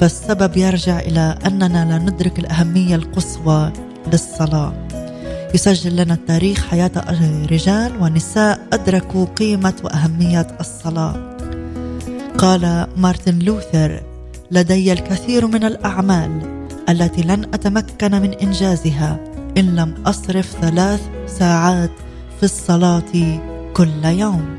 فالسبب 0.00 0.56
يرجع 0.56 0.98
إلى 0.98 1.38
أننا 1.46 1.84
لا 1.84 1.98
ندرك 1.98 2.38
الأهمية 2.38 2.96
القصوى 2.96 3.72
للصلاة. 4.12 4.72
يسجل 5.54 5.96
لنا 5.96 6.14
التاريخ 6.14 6.66
حياة 6.66 6.90
رجال 7.50 8.02
ونساء 8.02 8.66
أدركوا 8.72 9.24
قيمة 9.24 9.74
وأهمية 9.84 10.46
الصلاة. 10.60 11.31
قال 12.42 12.86
مارتن 12.96 13.38
لوثر 13.38 14.02
لدي 14.50 14.92
الكثير 14.92 15.46
من 15.46 15.64
الأعمال 15.64 16.62
التي 16.88 17.22
لن 17.22 17.44
أتمكن 17.54 18.22
من 18.22 18.34
إنجازها 18.34 19.20
إن 19.58 19.76
لم 19.76 19.94
أصرف 20.06 20.56
ثلاث 20.60 21.00
ساعات 21.26 21.90
في 22.36 22.42
الصلاة 22.42 23.40
كل 23.74 24.04
يوم. 24.04 24.58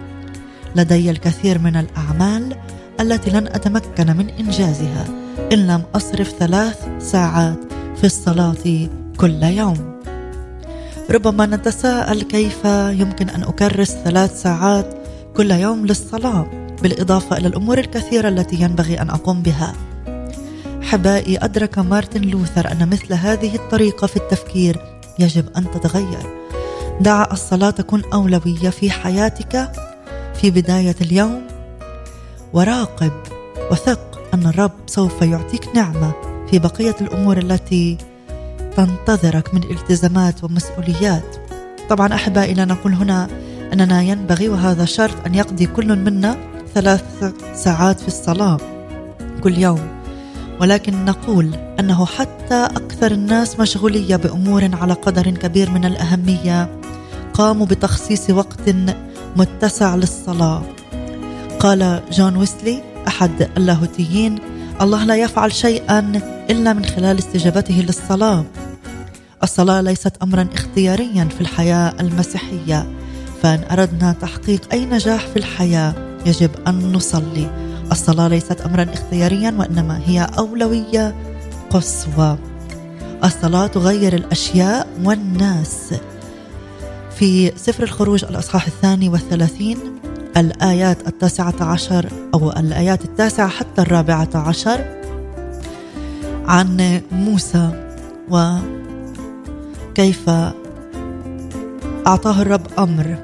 لدي 0.75 1.09
الكثير 1.09 1.59
من 1.59 1.75
الأعمال 1.75 2.55
التي 2.99 3.29
لن 3.29 3.47
أتمكن 3.47 4.17
من 4.17 4.29
إنجازها 4.29 5.05
إن 5.53 5.67
لم 5.67 5.81
أصرف 5.95 6.29
ثلاث 6.39 6.87
ساعات 6.99 7.59
في 7.95 8.03
الصلاة 8.03 8.87
كل 9.17 9.43
يوم. 9.43 9.99
ربما 11.11 11.45
نتساءل 11.45 12.21
كيف 12.21 12.65
يمكن 12.99 13.29
أن 13.29 13.43
أكرس 13.43 13.91
ثلاث 13.91 14.41
ساعات 14.41 14.93
كل 15.37 15.51
يوم 15.51 15.85
للصلاة. 15.85 16.62
بالإضافة 16.83 17.37
إلى 17.37 17.47
الأمور 17.47 17.77
الكثيرة 17.77 18.29
التي 18.29 18.55
ينبغي 18.55 19.01
أن 19.01 19.09
أقوم 19.09 19.41
بها. 19.41 19.73
أحبائي 20.83 21.37
أدرك 21.37 21.79
مارتن 21.79 22.21
لوثر 22.21 22.71
أن 22.71 22.89
مثل 22.89 23.13
هذه 23.13 23.55
الطريقة 23.55 24.07
في 24.07 24.17
التفكير 24.17 24.77
يجب 25.19 25.45
أن 25.57 25.71
تتغير. 25.71 26.43
دع 27.01 27.27
الصلاة 27.31 27.69
تكون 27.69 28.01
أولوية 28.13 28.69
في 28.69 28.91
حياتك 28.91 29.71
في 30.33 30.51
بداية 30.51 30.95
اليوم. 31.01 31.41
وراقب 32.53 33.11
وثق 33.71 34.21
أن 34.33 34.47
الرب 34.47 34.71
سوف 34.87 35.21
يعطيك 35.21 35.75
نعمة 35.75 36.13
في 36.51 36.59
بقية 36.59 36.95
الأمور 37.01 37.37
التي 37.37 37.97
تنتظرك 38.77 39.53
من 39.53 39.63
التزامات 39.63 40.43
ومسؤوليات. 40.43 41.35
طبعا 41.89 42.13
أحبائي 42.13 42.53
لا 42.53 42.65
نقول 42.65 42.93
هنا 42.93 43.27
أننا 43.73 44.01
ينبغي 44.01 44.49
وهذا 44.49 44.85
شرط 44.85 45.15
أن 45.25 45.35
يقضي 45.35 45.65
كل 45.65 45.95
منا 45.95 46.52
ثلاث 46.73 47.33
ساعات 47.55 47.99
في 47.99 48.07
الصلاة 48.07 48.57
كل 49.43 49.57
يوم. 49.57 49.79
ولكن 50.61 51.05
نقول 51.05 51.55
أنه 51.79 52.05
حتى 52.05 52.65
أكثر 52.65 53.11
الناس 53.11 53.59
مشغولية 53.59 54.15
بأمور 54.15 54.69
على 54.73 54.93
قدر 54.93 55.29
كبير 55.29 55.69
من 55.69 55.85
الأهمية 55.85 56.79
قاموا 57.33 57.65
بتخصيص 57.65 58.29
وقت 58.29 58.75
متسع 59.35 59.95
للصلاة. 59.95 60.61
قال 61.59 62.01
جون 62.11 62.37
ويسلي 62.37 62.81
أحد 63.07 63.49
اللاهوتيين 63.57 64.39
الله 64.81 65.05
لا 65.05 65.15
يفعل 65.15 65.51
شيئا 65.51 66.21
إلا 66.49 66.73
من 66.73 66.85
خلال 66.85 67.17
استجابته 67.17 67.83
للصلاة. 67.87 68.45
الصلاة 69.43 69.81
ليست 69.81 70.13
أمرا 70.23 70.47
اختياريا 70.53 71.25
في 71.25 71.41
الحياة 71.41 71.93
المسيحية 71.99 72.87
فإن 73.43 73.59
أردنا 73.71 74.15
تحقيق 74.21 74.61
أي 74.73 74.85
نجاح 74.85 75.27
في 75.27 75.37
الحياة 75.37 76.12
يجب 76.25 76.49
أن 76.67 76.93
نصلي. 76.93 77.49
الصلاة 77.91 78.27
ليست 78.27 78.61
أمرا 78.61 78.87
اختياريا 78.93 79.55
وإنما 79.59 80.01
هي 80.05 80.27
أولوية 80.37 81.15
قصوى. 81.69 82.37
الصلاة 83.23 83.67
تغير 83.67 84.13
الأشياء 84.13 84.87
والناس. 85.03 85.93
في 87.15 87.51
سفر 87.55 87.83
الخروج 87.83 88.25
الأصحاح 88.25 88.67
الثاني 88.67 89.09
والثلاثين 89.09 89.77
الآيات 90.37 91.07
التاسعة 91.07 91.55
عشر 91.61 92.09
أو 92.33 92.51
الآيات 92.51 93.05
التاسعة 93.05 93.47
حتى 93.47 93.81
الرابعة 93.81 94.29
عشر 94.35 94.85
عن 96.45 97.01
موسى 97.11 97.93
وكيف 98.29 100.29
أعطاه 102.07 102.41
الرب 102.41 102.67
أمر 102.79 103.17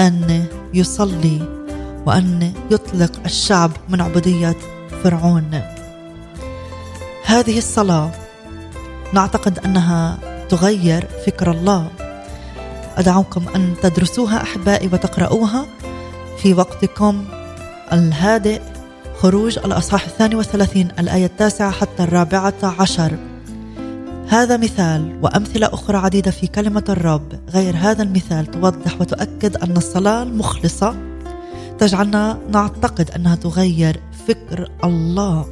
أن 0.00 0.44
يصلي. 0.74 1.57
وأن 2.06 2.52
يطلق 2.70 3.12
الشعب 3.24 3.70
من 3.88 4.00
عبودية 4.00 4.56
فرعون. 5.04 5.62
هذه 7.24 7.58
الصلاة 7.58 8.10
نعتقد 9.12 9.58
أنها 9.58 10.18
تغير 10.48 11.08
فكر 11.26 11.50
الله. 11.50 11.90
أدعوكم 12.96 13.42
أن 13.56 13.74
تدرسوها 13.82 14.42
أحبائي 14.42 14.88
وتقرأوها 14.92 15.66
في 16.42 16.54
وقتكم 16.54 17.24
الهادئ. 17.92 18.60
خروج 19.18 19.58
الأصحاح 19.58 20.04
الثاني 20.04 20.34
والثلاثين 20.34 20.88
الآية 20.98 21.26
التاسعة 21.26 21.70
حتى 21.70 22.02
الرابعة 22.02 22.54
عشر. 22.62 23.16
هذا 24.28 24.56
مثال 24.56 25.18
وأمثلة 25.22 25.66
أخرى 25.66 25.96
عديدة 25.98 26.30
في 26.30 26.46
كلمة 26.46 26.84
الرب. 26.88 27.40
غير 27.50 27.76
هذا 27.76 28.02
المثال 28.02 28.46
توضح 28.46 29.00
وتؤكد 29.00 29.56
أن 29.56 29.76
الصلاة 29.76 30.22
المخلصة 30.22 30.94
تجعلنا 31.78 32.38
نعتقد 32.52 33.10
أنها 33.10 33.34
تغير 33.34 34.00
فكر 34.28 34.70
الله. 34.84 35.50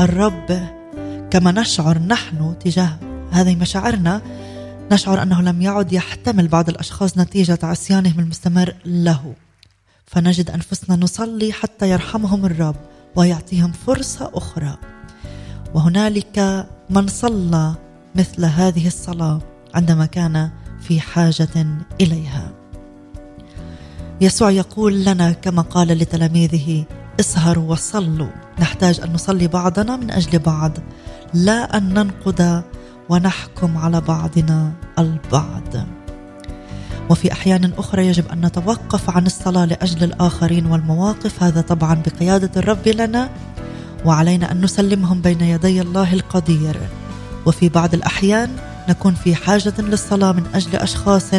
الرب 0.00 0.68
كما 1.30 1.52
نشعر 1.52 1.98
نحن 1.98 2.58
تجاه 2.58 2.98
هذه 3.30 3.56
مشاعرنا 3.56 4.22
نشعر 4.92 5.22
أنه 5.22 5.42
لم 5.42 5.62
يعد 5.62 5.92
يحتمل 5.92 6.48
بعض 6.48 6.68
الأشخاص 6.68 7.18
نتيجة 7.18 7.58
عصيانهم 7.62 8.20
المستمر 8.20 8.74
له. 8.84 9.34
فنجد 10.06 10.50
أنفسنا 10.50 10.96
نصلي 10.96 11.52
حتى 11.52 11.90
يرحمهم 11.90 12.46
الرب 12.46 12.76
ويعطيهم 13.16 13.72
فرصة 13.72 14.30
أخرى. 14.34 14.76
وهنالك 15.74 16.66
من 16.90 17.06
صلى 17.06 17.74
مثل 18.14 18.44
هذه 18.44 18.86
الصلاة 18.86 19.40
عندما 19.74 20.06
كان 20.06 20.50
في 20.80 21.00
حاجة 21.00 21.66
إليها. 22.00 22.63
يسوع 24.20 24.50
يقول 24.50 25.04
لنا 25.04 25.32
كما 25.32 25.62
قال 25.62 25.88
لتلاميذه 25.88 26.84
إسهروا 27.20 27.70
وصلوا. 27.70 28.28
نحتاج 28.60 29.00
أن 29.00 29.12
نصلي 29.12 29.48
بعضنا 29.48 29.96
من 29.96 30.10
أجل 30.10 30.38
بعض 30.38 30.72
لا 31.34 31.76
أن 31.76 31.94
ننقض 31.94 32.62
ونحكم 33.08 33.78
على 33.78 34.00
بعضنا 34.00 34.72
البعض. 34.98 35.86
وفي 37.10 37.32
أحيان 37.32 37.72
أخرى 37.78 38.06
يجب 38.06 38.24
أن 38.32 38.46
نتوقف 38.46 39.10
عن 39.10 39.26
الصلاة 39.26 39.64
لأجل 39.64 40.04
الآخرين 40.04 40.66
والمواقف 40.66 41.42
هذا 41.42 41.60
طبعا 41.60 42.02
بقيادة 42.06 42.50
الرب 42.56 42.88
لنا 42.88 43.30
وعلينا 44.04 44.52
أن 44.52 44.60
نسلمهم 44.60 45.20
بين 45.20 45.40
يدي 45.40 45.80
الله 45.80 46.12
القدير. 46.12 46.80
وفي 47.46 47.68
بعض 47.68 47.94
الأحيان 47.94 48.50
نكون 48.88 49.14
في 49.14 49.34
حاجة 49.34 49.74
للصلاة 49.78 50.32
من 50.32 50.46
أجل 50.54 50.76
أشخاص 50.76 51.30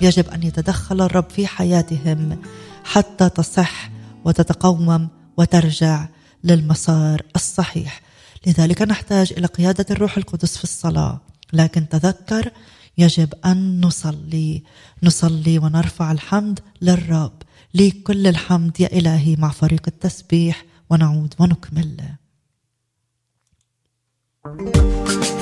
يجب 0.00 0.28
أن 0.28 0.42
يتدخل 0.42 1.00
الرب 1.00 1.30
في 1.30 1.46
حياتهم 1.46 2.42
حتى 2.84 3.28
تصح 3.28 3.90
وتتقوم 4.24 5.08
وترجع 5.36 6.08
للمسار 6.44 7.22
الصحيح. 7.36 8.00
لذلك 8.46 8.82
نحتاج 8.82 9.32
إلى 9.32 9.46
قيادة 9.46 9.86
الروح 9.90 10.16
القدس 10.16 10.56
في 10.56 10.64
الصلاة. 10.64 11.20
لكن 11.52 11.88
تذكر 11.88 12.50
يجب 12.98 13.34
أن 13.44 13.80
نصلي. 13.84 14.62
نصلي 15.02 15.58
ونرفع 15.58 16.12
الحمد 16.12 16.60
للرب. 16.82 17.42
ليك 17.74 18.02
كل 18.02 18.26
الحمد 18.26 18.80
يا 18.80 18.98
إلهي 18.98 19.36
مع 19.36 19.50
فريق 19.50 19.82
التسبيح 19.86 20.64
ونعود 20.90 21.34
ونكمل. 21.38 21.96
محوطاني 24.46 25.35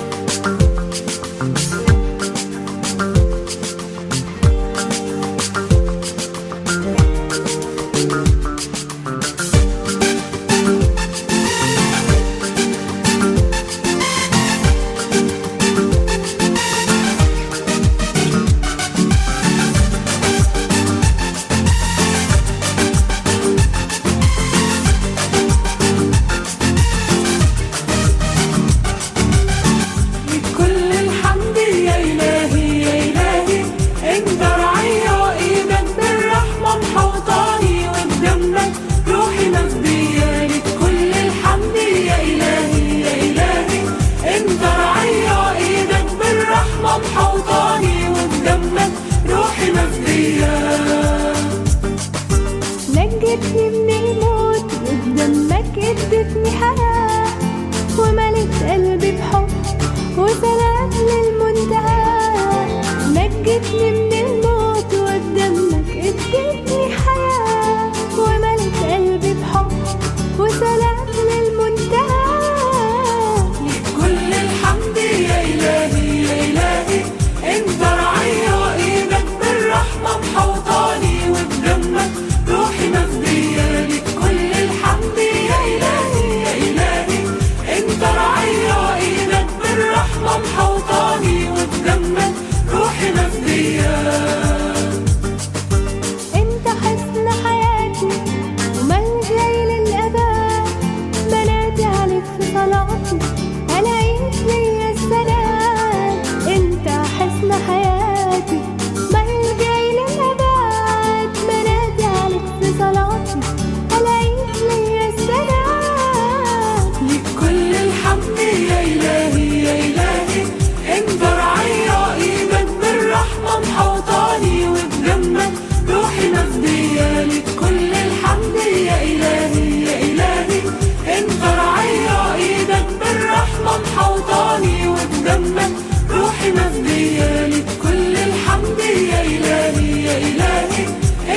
يا 140.14 140.18
إلهي 140.18 140.86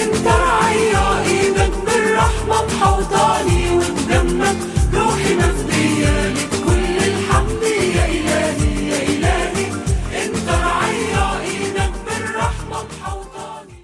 انت 0.04 0.28
رعية 0.28 1.22
إيدك 1.26 1.72
بالرحمة 1.86 2.66
محوطاني 2.66 3.72
وبدمك 3.72 4.58
روحي 4.94 5.36
مفدية 5.36 6.30
لك 6.30 6.50
كل 6.66 6.98
الحمد. 7.10 7.64
يا 7.96 8.06
إلهي 8.06 8.90
يا 8.90 9.00
إلهي 9.14 9.68
انت 10.26 10.50
رعية 10.50 11.40
إيدك 11.42 11.94
بالرحمة 12.06 12.78
محوطاني 12.92 13.78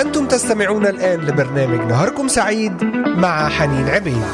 أنتم 0.00 0.26
تستمعون 0.26 0.86
الآن 0.86 1.20
لبرنامج 1.20 1.80
نهاركم 1.80 2.28
سعيد 2.28 2.84
مع 3.16 3.48
حنين 3.48 3.88
عبيد. 3.88 4.24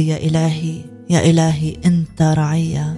الحمد 0.00 0.22
يا 0.22 0.28
إلهي 0.28 0.80
يا 1.10 1.30
إلهي 1.30 1.76
أنت 1.84 2.22
رعية 2.22 2.96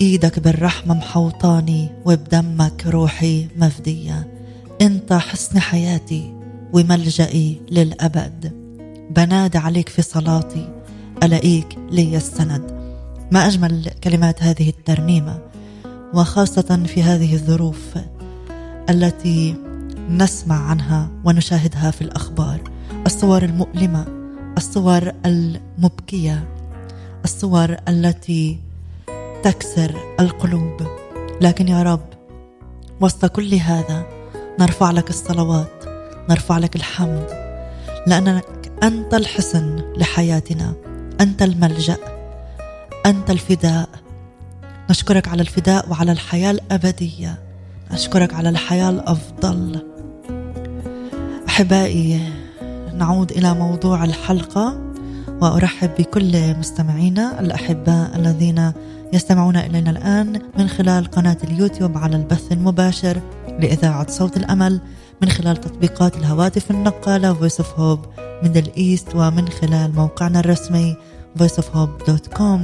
إيدك 0.00 0.38
بالرحمة 0.38 0.94
محوطاني 0.94 1.88
وبدمك 2.04 2.86
روحي 2.86 3.48
مفدية. 3.56 4.28
أنت 4.80 5.12
حصن 5.12 5.58
حياتي 5.58 6.34
وملجئي 6.72 7.60
للأبد. 7.70 8.52
بنادي 9.10 9.58
عليك 9.58 9.88
في 9.88 10.02
صلاتي 10.02 10.68
ألاقيك 11.22 11.78
لي 11.90 12.16
السند. 12.16 12.62
ما 13.30 13.46
أجمل 13.46 13.90
كلمات 14.04 14.42
هذه 14.42 14.68
الترنيمة 14.68 15.38
وخاصة 16.14 16.82
في 16.86 17.02
هذه 17.02 17.34
الظروف 17.34 17.94
التي 18.90 19.56
نسمع 20.10 20.70
عنها 20.70 21.08
ونشاهدها 21.24 21.90
في 21.90 22.02
الأخبار. 22.02 22.60
الصور 23.06 23.42
المؤلمة 23.42 24.23
الصور 24.56 25.12
المبكية 25.26 26.48
الصور 27.24 27.76
التي 27.88 28.58
تكسر 29.42 30.14
القلوب. 30.20 30.82
لكن 31.40 31.68
يا 31.68 31.82
رب 31.82 32.04
وسط 33.00 33.24
كل 33.24 33.54
هذا 33.54 34.06
نرفع 34.60 34.90
لك 34.90 35.10
الصلوات 35.10 35.84
نرفع 36.30 36.58
لك 36.58 36.76
الحمد 36.76 37.26
لأنك 38.06 38.72
أنت 38.82 39.14
الحصن 39.14 39.92
لحياتنا 39.96 40.74
أنت 41.20 41.42
الملجأ 41.42 41.96
أنت 43.06 43.30
الفداء. 43.30 43.88
نشكرك 44.90 45.28
على 45.28 45.42
الفداء 45.42 45.90
وعلى 45.90 46.12
الحياة 46.12 46.50
الأبدية. 46.50 47.38
نشكرك 47.92 48.34
على 48.34 48.48
الحياة 48.48 48.90
الأفضل. 48.90 49.86
أحبائي 51.48 52.20
نعود 52.94 53.30
إلى 53.30 53.54
موضوع 53.54 54.04
الحلقة 54.04 54.80
وأرحب 55.40 55.90
بكل 55.98 56.58
مستمعينا 56.58 57.40
الاحباء 57.40 58.16
الذين 58.16 58.72
يستمعون 59.12 59.56
إلينا 59.56 59.90
الآن 59.90 60.42
من 60.58 60.68
خلال 60.68 61.04
قناة 61.04 61.36
اليوتيوب 61.44 61.98
على 61.98 62.16
البث 62.16 62.52
المباشر 62.52 63.20
لإذاعة 63.60 64.10
صوت 64.10 64.36
الأمل 64.36 64.80
من 65.22 65.28
خلال 65.28 65.56
تطبيقات 65.56 66.16
الهواتف 66.16 66.70
النقالة 66.70 67.34
Voice 67.34 67.60
of 67.60 67.78
Hope 67.80 68.00
Middle 68.42 68.56
East 68.56 69.14
ومن 69.14 69.48
خلال 69.48 69.94
موقعنا 69.94 70.40
الرسمي 70.40 70.96
voiceofhope.com 71.38 72.60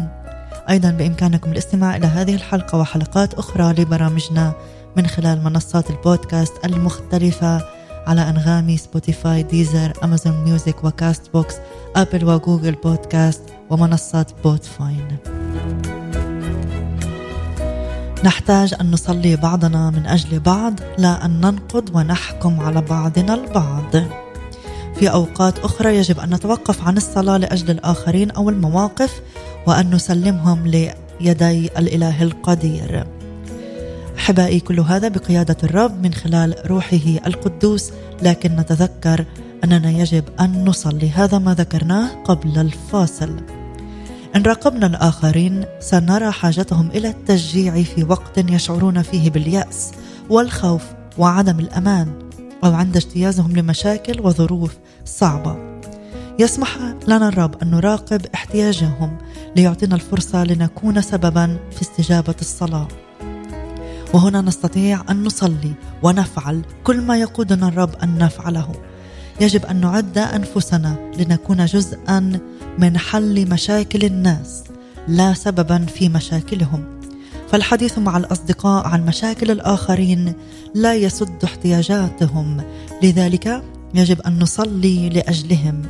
أيضا 0.70 0.90
بإمكانكم 0.90 1.52
الاستماع 1.52 1.96
إلى 1.96 2.06
هذه 2.06 2.34
الحلقة 2.34 2.78
وحلقات 2.78 3.34
أخرى 3.34 3.72
لبرامجنا 3.72 4.52
من 4.96 5.06
خلال 5.06 5.44
منصات 5.44 5.90
البودكاست 5.90 6.52
المختلفة 6.64 7.79
على 8.06 8.30
أنغامي 8.30 8.76
سبوتيفاي 8.76 9.42
ديزر 9.42 9.92
أمازون 10.04 10.44
ميوزك 10.44 10.84
وكاست 10.84 11.22
بوكس 11.34 11.54
أبل 11.96 12.24
وجوجل 12.24 12.72
بودكاست 12.72 13.42
ومنصات 13.70 14.30
بودباين 14.44 15.16
نحتاج 18.24 18.74
أن 18.80 18.90
نصلي 18.90 19.36
بعضنا 19.36 19.90
من 19.90 20.06
أجل 20.06 20.40
بعض 20.40 20.80
لا 20.98 21.24
أن 21.24 21.40
ننقد 21.40 21.96
ونحكم 21.96 22.60
على 22.60 22.80
بعضنا 22.80 23.34
البعض. 23.34 23.96
في 24.94 25.10
أوقات 25.10 25.58
أخرى 25.58 25.96
يجب 25.96 26.20
أن 26.20 26.34
نتوقف 26.34 26.86
عن 26.86 26.96
الصلاة 26.96 27.36
لأجل 27.36 27.70
الآخرين 27.70 28.30
أو 28.30 28.50
المواقف 28.50 29.20
وأن 29.66 29.94
نسلمهم 29.94 30.66
ليدي 30.66 31.78
الإله 31.78 32.22
القدير. 32.22 33.06
احبائي 34.20 34.60
كل 34.60 34.80
هذا 34.80 35.08
بقيادة 35.08 35.56
الرب 35.62 36.02
من 36.02 36.14
خلال 36.14 36.54
روحه 36.66 37.26
القدوس. 37.26 37.90
لكن 38.22 38.56
نتذكر 38.56 39.24
أننا 39.64 39.90
يجب 39.90 40.24
أن 40.40 40.64
نصلي 40.64 41.10
هذا 41.10 41.38
ما 41.38 41.54
ذكرناه 41.54 42.22
قبل 42.24 42.58
الفاصل. 42.58 43.36
إن 44.36 44.42
راقبنا 44.42 44.86
الآخرين 44.86 45.64
سنرى 45.80 46.30
حاجتهم 46.30 46.90
إلى 46.90 47.08
التشجيع 47.08 47.82
في 47.82 48.04
وقت 48.04 48.38
يشعرون 48.38 49.02
فيه 49.02 49.30
باليأس 49.30 49.90
والخوف 50.30 50.82
وعدم 51.18 51.60
الأمان 51.60 52.12
أو 52.64 52.74
عند 52.74 52.96
اجتيازهم 52.96 53.56
لمشاكل 53.56 54.20
وظروف 54.20 54.76
صعبة. 55.04 55.80
يسمح 56.38 56.78
لنا 57.08 57.28
الرب 57.28 57.62
أن 57.62 57.70
نراقب 57.70 58.26
احتياجهم 58.34 59.18
ليعطينا 59.56 59.94
الفرصة 59.94 60.44
لنكون 60.44 61.02
سببا 61.02 61.58
في 61.70 61.82
استجابة 61.82 62.34
الصلاة. 62.40 62.88
وهنا 64.14 64.40
نستطيع 64.40 65.02
أن 65.10 65.24
نصلي 65.24 65.72
ونفعل 66.02 66.62
كل 66.84 67.00
ما 67.00 67.16
يقودنا 67.16 67.68
الرب 67.68 67.90
أن 68.02 68.18
نفعله. 68.18 68.72
يجب 69.40 69.66
أن 69.66 69.80
نعد 69.80 70.18
أنفسنا 70.18 70.96
لنكون 71.18 71.66
جزءا 71.66 72.40
من 72.78 72.98
حل 72.98 73.48
مشاكل 73.48 74.04
الناس 74.04 74.64
لا 75.08 75.32
سببا 75.32 75.86
في 75.86 76.08
مشاكلهم. 76.08 76.84
فالحديث 77.50 77.98
مع 77.98 78.16
الأصدقاء 78.16 78.86
عن 78.86 79.06
مشاكل 79.06 79.50
الآخرين 79.50 80.32
لا 80.74 80.94
يسد 80.94 81.44
احتياجاتهم. 81.44 82.60
لذلك 83.02 83.62
يجب 83.94 84.20
أن 84.20 84.38
نصلي 84.38 85.08
لأجلهم. 85.08 85.82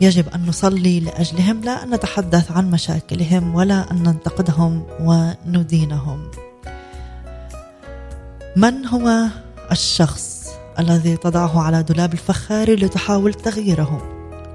يجب 0.00 0.28
أن 0.28 0.46
نصلي 0.46 1.00
لأجلهم 1.00 1.60
لا 1.60 1.84
أن 1.84 1.94
نتحدث 1.94 2.52
عن 2.52 2.70
مشاكلهم 2.70 3.54
ولا 3.54 3.90
أن 3.90 4.02
ننتقدهم 4.02 4.82
وندينهم. 5.00 6.30
من 8.56 8.86
هو 8.86 9.26
الشخص 9.72 10.48
الذي 10.78 11.16
تضعه 11.16 11.60
على 11.62 11.82
دولاب 11.82 12.12
الفخار 12.12 12.74
لتحاول 12.74 13.34
تغييره؟ 13.34 14.02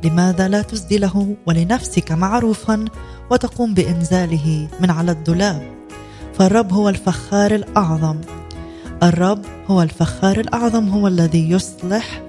لماذا 0.04 0.48
لا 0.48 0.62
تسدي 0.62 0.98
له 0.98 1.36
ولنفسك 1.46 2.12
معروفا 2.12 2.86
وتقوم 3.32 3.74
بإنزاله 3.74 4.68
من 4.80 4.90
على 4.90 5.12
الدولاب؟ 5.12 5.72
فالرب 6.34 6.74
هو 6.74 6.90
الفخار 6.90 7.56
الأعظم. 7.56 8.22
الرب 9.04 9.42
هو 9.68 9.82
الفخار 9.82 10.40
الأعظم 10.40 10.90
هو 10.90 11.08
الذي 11.08 11.52
يصلح 11.52 12.22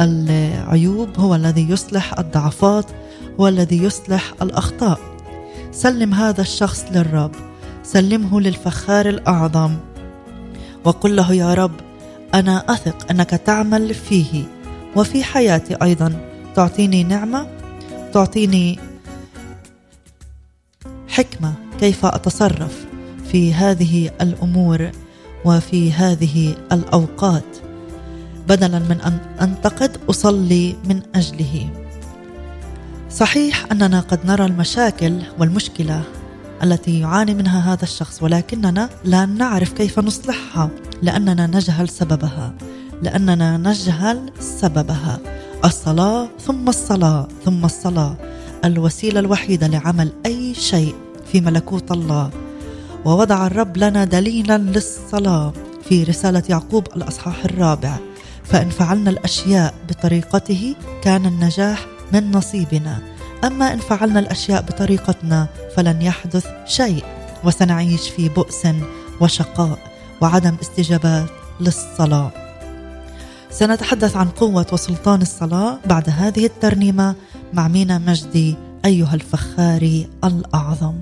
العيوب 0.00 1.08
هو 1.18 1.34
الذي 1.34 1.70
يصلح 1.70 2.18
الضعفات 2.18 2.86
هو 3.40 3.48
الذي 3.48 3.82
يصلح 3.82 4.34
الأخطاء. 4.42 4.98
سلم 5.72 6.14
هذا 6.14 6.40
الشخص 6.40 6.84
للرب. 6.92 7.32
سلمه 7.82 8.40
للفخار 8.40 9.08
الأعظم. 9.08 9.76
وقل 10.84 11.16
له 11.16 11.34
يا 11.34 11.54
رب 11.54 11.72
أنا 12.34 12.64
أثق 12.68 13.10
أنك 13.10 13.30
تعمل 13.30 13.94
فيه. 13.94 14.44
وفي 14.96 15.24
حياتي 15.24 15.76
أيضا 15.82 16.12
تعطيني 16.56 17.04
نعمة 17.04 17.46
تعطيني 18.12 18.78
حكمة 21.08 21.54
كيف 21.80 22.06
أتصرف 22.06 22.86
في 23.30 23.54
هذه 23.54 24.10
الأمور 24.20 24.90
وفي 25.44 25.92
هذه 25.92 26.54
الأوقات. 26.72 27.56
بدلا 28.48 28.78
من 28.78 29.00
أن 29.00 29.18
أنتقد 29.40 29.98
أصلي 30.10 30.76
من 30.84 31.02
أجله. 31.14 31.70
صحيح 33.10 33.66
أننا 33.72 34.00
قد 34.00 34.26
نرى 34.26 34.44
المشاكل 34.44 35.18
والمشكلة 35.38 36.02
التي 36.62 37.00
يعاني 37.00 37.34
منها 37.34 37.72
هذا 37.72 37.82
الشخص 37.82 38.22
ولكننا 38.22 38.88
لا 39.04 39.26
نعرف 39.26 39.72
كيف 39.72 39.98
نصلحها 39.98 40.70
لأننا 41.02 41.46
نجهل 41.46 41.88
سببها 41.88 42.54
لأننا 43.02 43.56
نجهل 43.56 44.32
سببها. 44.40 45.20
الصلاة 45.64 46.28
ثم 46.40 46.68
الصلاة 46.68 47.28
ثم 47.44 47.64
الصلاة 47.64 48.16
الوسيلة 48.64 49.20
الوحيدة 49.20 49.66
لعمل 49.66 50.12
أي 50.26 50.54
شيء 50.54 50.94
في 51.32 51.40
ملكوت 51.40 51.92
الله. 51.92 52.30
ووضع 53.04 53.46
الرب 53.46 53.76
لنا 53.76 54.04
دليلا 54.04 54.58
للصلاة 54.58 55.52
في 55.88 56.04
رسالة 56.04 56.42
يعقوب 56.48 56.86
الأصحاح 56.96 57.44
الرابع. 57.44 57.96
فإن 58.44 58.68
فعلنا 58.68 59.10
الأشياء 59.10 59.74
بطريقته 59.88 60.74
كان 61.02 61.26
النجاح 61.26 61.86
من 62.12 62.30
نصيبنا. 62.30 62.98
أما 63.44 63.72
إن 63.72 63.78
فعلنا 63.78 64.20
الأشياء 64.20 64.62
بطريقتنا 64.62 65.48
فلن 65.76 66.02
يحدث 66.02 66.46
شيء. 66.66 67.04
وسنعيش 67.44 68.08
في 68.08 68.28
بؤس 68.28 68.66
وشقاء 69.20 69.78
وعدم 70.20 70.56
استجابات 70.62 71.30
للصلاة. 71.60 72.30
سنتحدث 73.50 74.16
عن 74.16 74.28
قوة 74.28 74.66
وسلطان 74.72 75.22
الصلاة 75.22 75.78
بعد 75.86 76.10
هذه 76.10 76.46
الترنيمة 76.46 77.14
مع 77.52 77.68
مينا 77.68 77.98
مجدي 77.98 78.56
أيها 78.84 79.14
الفخاري 79.14 80.08
الأعظم. 80.24 80.94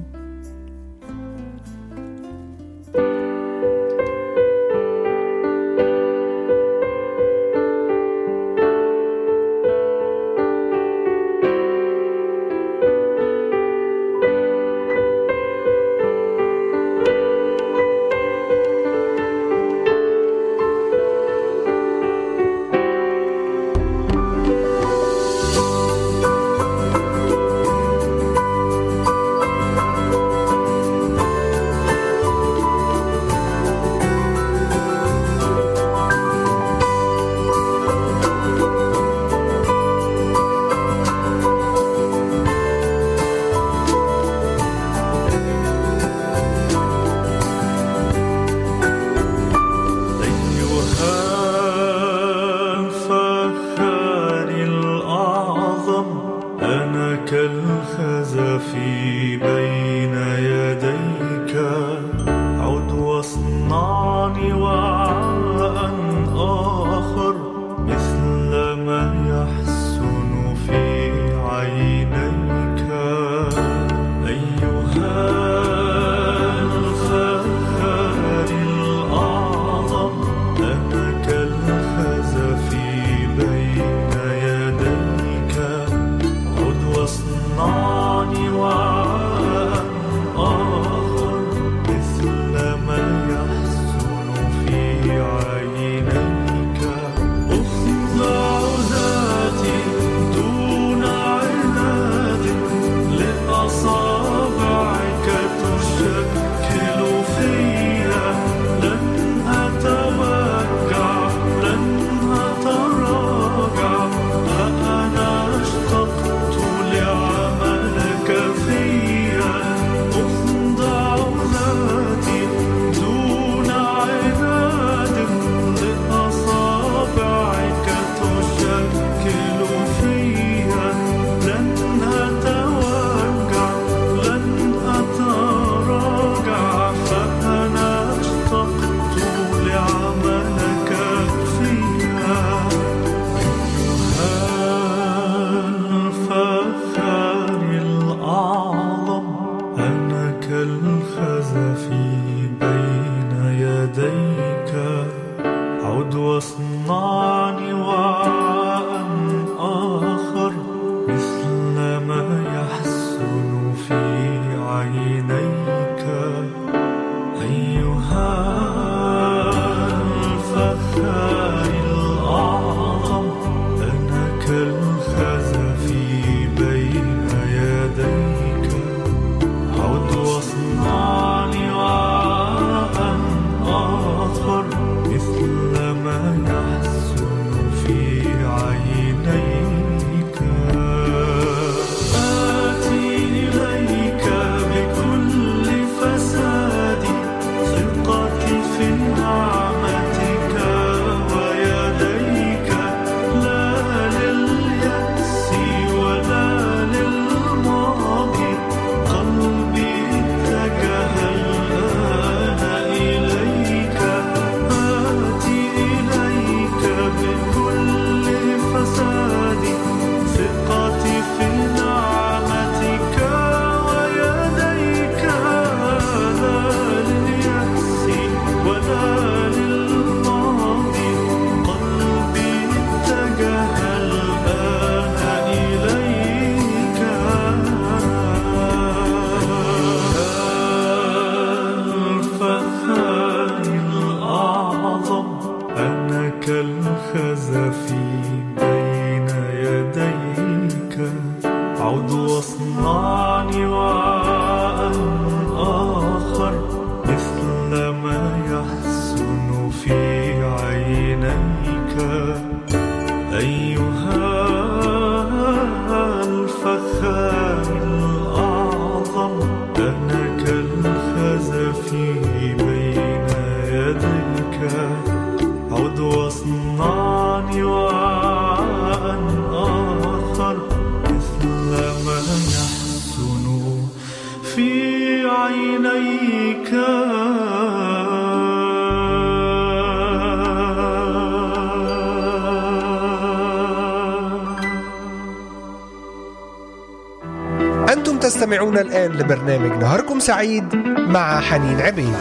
تستمعون 298.16 298.78
الآن 298.78 299.12
لبرنامج 299.12 299.82
نهاركم 299.82 300.18
سعيد 300.18 300.74
مع 301.08 301.40
حنين 301.40 301.80
عبيد. 301.80 302.14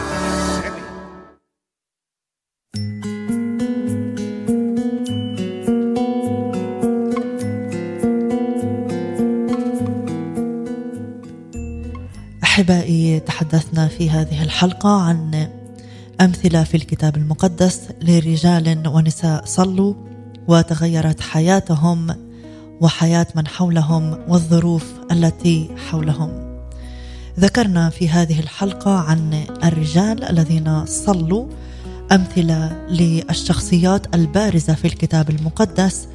أحبائي 12.42 13.20
تحدثنا 13.20 13.88
في 13.88 14.10
هذه 14.10 14.42
الحلقة 14.42 15.02
عن 15.02 15.48
أمثلة 16.20 16.64
في 16.64 16.76
الكتاب 16.76 17.16
المقدس 17.16 17.88
لرجال 18.02 18.88
ونساء 18.88 19.44
صلوا 19.44 19.94
وتغيرت 20.48 21.20
حياتهم 21.20 22.27
وحياة 22.80 23.26
من 23.34 23.46
حولهم 23.46 24.18
والظروف 24.28 24.84
التي 25.12 25.70
حولهم. 25.90 26.48
ذكرنا 27.38 27.90
في 27.90 28.08
هذه 28.08 28.40
الحلقة 28.40 28.98
عن 28.98 29.44
الرجال 29.64 30.24
الذين 30.24 30.86
صلوا 30.86 31.46
أمثلة 32.12 32.86
للشخصيات 32.90 34.14
البارزة 34.14 34.74
في 34.74 34.84
الكتاب 34.84 35.30
المقدس 35.30 36.08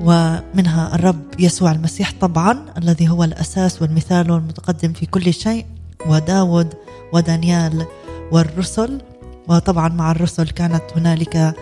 ومنها 0.00 0.94
الرب 0.94 1.22
يسوع 1.38 1.72
المسيح 1.72 2.12
طبعا 2.20 2.64
الذي 2.78 3.08
هو 3.08 3.24
الأساس 3.24 3.82
والمثال 3.82 4.30
والمتقدم 4.30 4.92
في 4.92 5.06
كل 5.06 5.34
شيء 5.34 5.66
وداود 6.06 6.74
ودانيال 7.12 7.86
والرسل 8.32 9.00
وطبعا 9.48 9.88
مع 9.88 10.10
الرسل 10.10 10.48
كانت 10.48 10.82
هنالك 10.96 11.54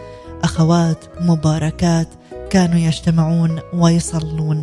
أخوات 0.44 1.04
مباركات 1.20 2.08
كانوا 2.54 2.78
يجتمعون 2.78 3.60
ويصلون. 3.72 4.62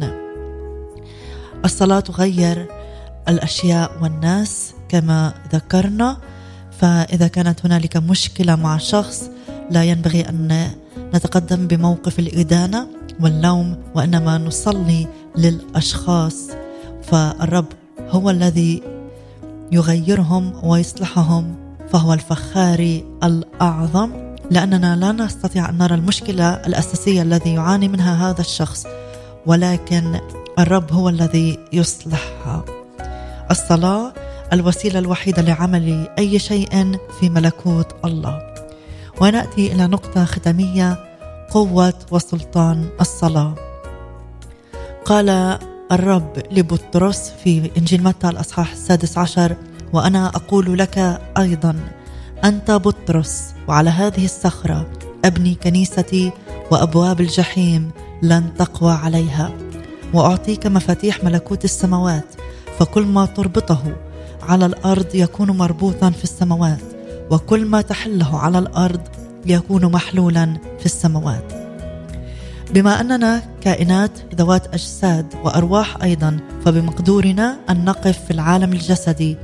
الصلاة 1.65 1.99
تغير 1.99 2.67
الأشياء 3.27 3.91
والناس 4.01 4.73
كما 4.89 5.33
ذكرنا 5.53 6.17
فإذا 6.79 7.27
كانت 7.27 7.65
هنالك 7.65 7.97
مشكلة 7.97 8.55
مع 8.55 8.77
شخص 8.77 9.29
لا 9.69 9.83
ينبغي 9.83 10.29
أن 10.29 10.71
نتقدم 11.15 11.67
بموقف 11.67 12.19
الإدانة 12.19 12.87
واللوم 13.19 13.77
وإنما 13.95 14.37
نصلي 14.37 15.07
للأشخاص. 15.37 16.49
فالرب 17.03 17.67
هو 18.09 18.29
الذي 18.29 18.83
يغيرهم 19.71 20.53
ويصلحهم 20.63 21.55
فهو 21.89 22.13
الفخاري 22.13 23.05
الأعظم. 23.23 24.30
لأننا 24.51 24.95
لا 24.95 25.11
نستطيع 25.11 25.69
أن 25.69 25.77
نرى 25.77 25.95
المشكلة 25.95 26.53
الأساسية 26.53 27.21
الذي 27.21 27.53
يعاني 27.53 27.87
منها 27.87 28.29
هذا 28.29 28.41
الشخص 28.41 28.87
ولكن 29.45 30.19
الرب 30.59 30.93
هو 30.93 31.09
الذي 31.09 31.59
يصلحها. 31.73 32.65
الصلاة 33.51 34.13
الوسيلة 34.53 34.99
الوحيدة 34.99 35.41
لعمل 35.41 36.07
أي 36.19 36.39
شيء 36.39 36.97
في 37.19 37.29
ملكوت 37.29 37.95
الله. 38.05 38.53
ونأتي 39.21 39.71
إلى 39.71 39.87
نقطة 39.87 40.25
ختامية 40.25 40.97
قوة 41.49 41.93
وسلطان 42.11 42.89
الصلاة. 43.01 43.55
قال 45.05 45.57
الرب 45.91 46.43
لبطرس 46.51 47.31
في 47.43 47.71
إنجيل 47.77 48.03
متى 48.03 48.29
الأصحاح 48.29 48.71
السادس 48.71 49.17
عشر 49.17 49.55
وأنا 49.93 50.27
أقول 50.27 50.77
لك 50.77 51.21
أيضا 51.37 51.75
أنت 52.43 52.71
بطرس 52.71 53.53
وعلى 53.67 53.89
هذه 53.89 54.25
الصخرة 54.25 54.87
أبني 55.25 55.55
كنيستي 55.55 56.31
وأبواب 56.71 57.21
الجحيم 57.21 57.91
لن 58.21 58.53
تقوى 58.57 58.91
عليها. 58.91 59.51
وأعطيك 60.13 60.67
مفاتيح 60.67 61.23
ملكوت 61.23 61.65
السماوات 61.65 62.25
فكل 62.79 63.05
ما 63.05 63.25
تربطه 63.25 63.95
على 64.41 64.65
الأرض 64.65 65.15
يكون 65.15 65.51
مربوطا 65.51 66.09
في 66.09 66.23
السماوات 66.23 66.81
وكل 67.31 67.65
ما 67.65 67.81
تحله 67.81 68.39
على 68.39 68.59
الأرض 68.59 69.01
يكون 69.45 69.85
محلولا 69.85 70.57
في 70.79 70.85
السماوات. 70.85 71.53
بما 72.73 73.01
أننا 73.01 73.41
كائنات 73.61 74.11
ذوات 74.35 74.73
أجساد 74.73 75.33
وأرواح 75.43 76.03
أيضا 76.03 76.39
فبمقدورنا 76.65 77.57
أن 77.69 77.85
نقف 77.85 78.25
في 78.25 78.31
العالم 78.31 78.73
الجسدي 78.73 79.37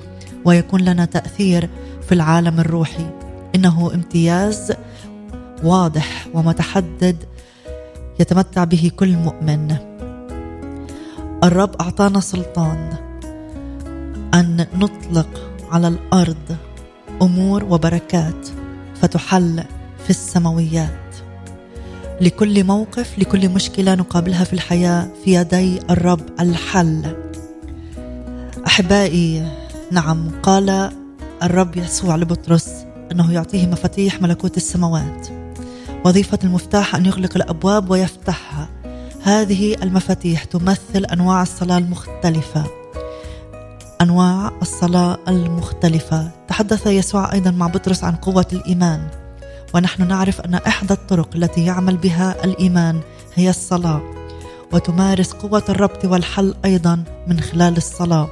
ويكون 0.46 0.82
لنا 0.82 1.06
تأثير 1.06 1.70
في 2.08 2.12
العالم 2.12 2.60
الروحي. 2.60 3.10
إنه 3.56 3.92
امتياز 3.94 4.74
واضح 5.64 6.28
ومتحدد 6.34 7.16
يتمتع 8.20 8.64
به 8.64 8.92
كل 8.96 9.16
مؤمن. 9.16 9.76
الرب 11.44 11.76
أعطانا 11.82 12.20
سلطان 12.20 12.94
أن 14.34 14.66
نطلق 14.76 15.52
على 15.72 15.88
الأرض 15.88 16.56
أمور 17.22 17.64
وبركات 17.64 18.48
فتحل 19.02 19.64
في 20.04 20.10
السماويات. 20.10 21.16
لكل 22.22 22.64
موقف 22.64 23.20
لكل 23.20 23.50
مشكلة 23.50 23.96
نقابلها 23.96 24.44
في 24.44 24.54
الحياة 24.54 25.08
في 25.26 25.34
يدي 25.34 25.80
الرب 25.90 26.22
الحل. 26.40 27.16
أحبائي 28.68 29.48
نعم 29.92 30.32
قال 30.44 30.92
الرب 31.44 31.78
يسوع 31.78 32.16
لبطرس 32.16 32.70
أنه 33.12 33.34
يعطيه 33.34 33.68
مفاتيح 33.68 34.22
ملكوت 34.22 34.58
السماوات 34.58 35.28
وظيفة 36.06 36.40
المفتاح 36.44 36.96
أن 36.96 37.06
يغلق 37.06 37.32
الأبواب 37.36 37.90
ويفتحها. 37.90 38.70
هذه 39.24 39.76
المفاتيح 39.84 40.44
تمثل 40.44 41.06
أنواع 41.06 41.42
الصلاة 41.42 41.78
المختلفة. 41.78 42.64
أنواع 44.02 44.52
الصلاة 44.62 45.18
المختلفة. 45.28 46.32
تحدث 46.48 46.88
يسوع 46.88 47.34
أيضا 47.34 47.52
مع 47.52 47.68
بطرس 47.68 48.04
عن 48.04 48.16
قوة 48.16 48.46
الإيمان 48.54 49.08
ونحن 49.74 50.08
نعرف 50.08 50.42
أن 50.42 50.54
إحدى 50.56 50.94
الطرق 50.94 51.36
التي 51.36 51.66
يعمل 51.66 51.98
بها 51.98 52.44
الإيمان 52.44 53.02
هي 53.36 53.50
الصلاة 53.50 54.02
وتمارس 54.74 55.32
قوة 55.32 55.64
الربط 55.70 56.06
والحل 56.06 56.56
أيضا 56.66 57.04
من 57.28 57.40
خلال 57.40 57.78
الصلاة. 57.78 58.30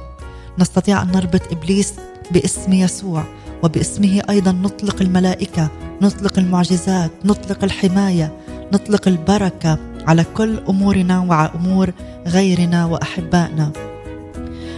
نستطيع 0.58 1.02
أن 1.02 1.08
نربط 1.12 1.52
إبليس 1.52 1.94
باسم 2.30 2.72
يسوع 2.72 3.24
وباسمه 3.62 4.22
أيضا 4.30 4.52
نطلق 4.52 5.02
الملائكة 5.02 5.68
نطلق 6.02 6.38
المعجزات 6.38 7.10
نطلق 7.24 7.64
الحماية 7.64 8.32
نطلق 8.72 9.08
البركة 9.08 9.78
على 10.06 10.24
كل 10.36 10.58
أمورنا 10.68 11.20
وعلى 11.20 11.50
أمور 11.54 11.90
غيرنا 12.26 12.84
وأحبائنا. 12.84 13.72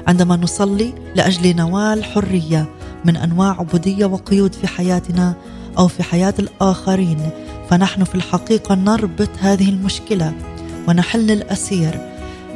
عندما 0.07 0.37
نصلي 0.37 0.93
لأجل 1.15 1.57
نوال 1.57 2.05
حرية 2.05 2.67
من 3.05 3.17
أنواع 3.17 3.51
عبودية 3.51 4.07
وقيود 4.07 4.55
في 4.55 4.67
حياتنا 4.67 5.35
أو 5.79 5.89
في 5.89 6.03
حياة 6.03 6.35
الآخرين 6.39 7.31
فنحن 7.71 8.05
في 8.05 8.15
الحقيقة 8.15 8.75
نربط 8.75 9.31
هذه 9.41 9.69
المشكلة 9.69 10.33
ونحل 10.89 11.31
الأسير 11.31 12.01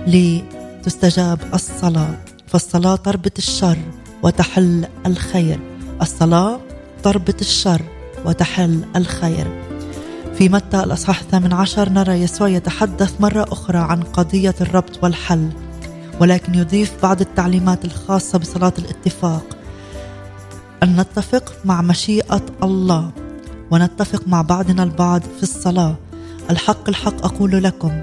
لتستجاب 0.07 1.39
الصلاة. 1.55 2.19
فالصلاة 2.47 2.97
تربط 2.97 3.39
الشر 3.39 3.79
وتحل 4.23 4.87
الخير. 5.07 5.61
الصلاة 6.03 6.61
تربط 7.03 7.41
الشر 7.41 7.83
وتحل 8.25 8.85
الخير. 8.97 9.47
في 10.39 10.49
متى 10.49 10.81
الأصحاح 10.81 11.21
الثامن 11.21 11.53
عشر 11.53 11.89
نرى 11.89 12.13
يسوع 12.13 12.49
يتحدث 12.49 13.21
مرة 13.21 13.47
أخرى 13.53 13.79
عن 13.79 14.03
قضية 14.03 14.55
الربط 14.61 15.05
والحل 15.05 15.49
ولكن 16.21 16.55
يضيف 16.55 16.93
بعض 17.03 17.21
التعليمات 17.21 17.85
الخاصة 17.85 18.39
بصلاة 18.39 18.73
الاتفاق. 18.79 19.57
أن 20.83 21.01
نتفق 21.01 21.53
مع 21.65 21.83
مشيئة 21.83 22.43
الله 22.63 23.11
ونتفق 23.71 24.29
مع 24.29 24.43
بعضنا 24.43 24.83
البعض 24.83 25.23
في 25.37 25.43
الصلاة. 25.43 25.95
الحق 26.51 26.89
الحق 26.89 27.25
أقول 27.25 27.63
لكم 27.63 28.01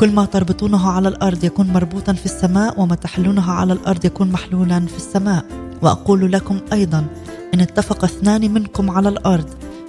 كل 0.00 0.12
ما 0.12 0.24
تربطونه 0.24 0.90
على 0.90 1.08
الأرض 1.08 1.44
يكون 1.44 1.66
مربوطا 1.66 2.12
في 2.12 2.26
السماء 2.26 2.80
وما 2.80 2.94
تحلونه 2.94 3.52
على 3.52 3.72
الأرض 3.72 4.04
يكون 4.04 4.32
محلولا 4.32 4.86
في 4.86 4.96
السماء. 4.96 5.44
وأقول 5.82 6.32
لكم 6.32 6.60
أيضا 6.72 7.06
إن 7.54 7.60
اتفق 7.60 8.04
اثنان 8.04 8.52
منكم 8.54 8.90
على 8.90 9.08
الأرض 9.08 9.48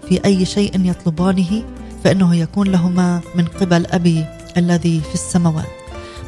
في 0.09 0.25
أي 0.25 0.45
شيء 0.45 0.85
يطلبانه 0.85 1.63
فإنه 2.03 2.35
يكون 2.35 2.67
لهما 2.67 3.21
من 3.35 3.45
قبل 3.45 3.85
أبي 3.85 4.25
الذي 4.57 5.01
في 5.01 5.13
السماوات. 5.13 5.67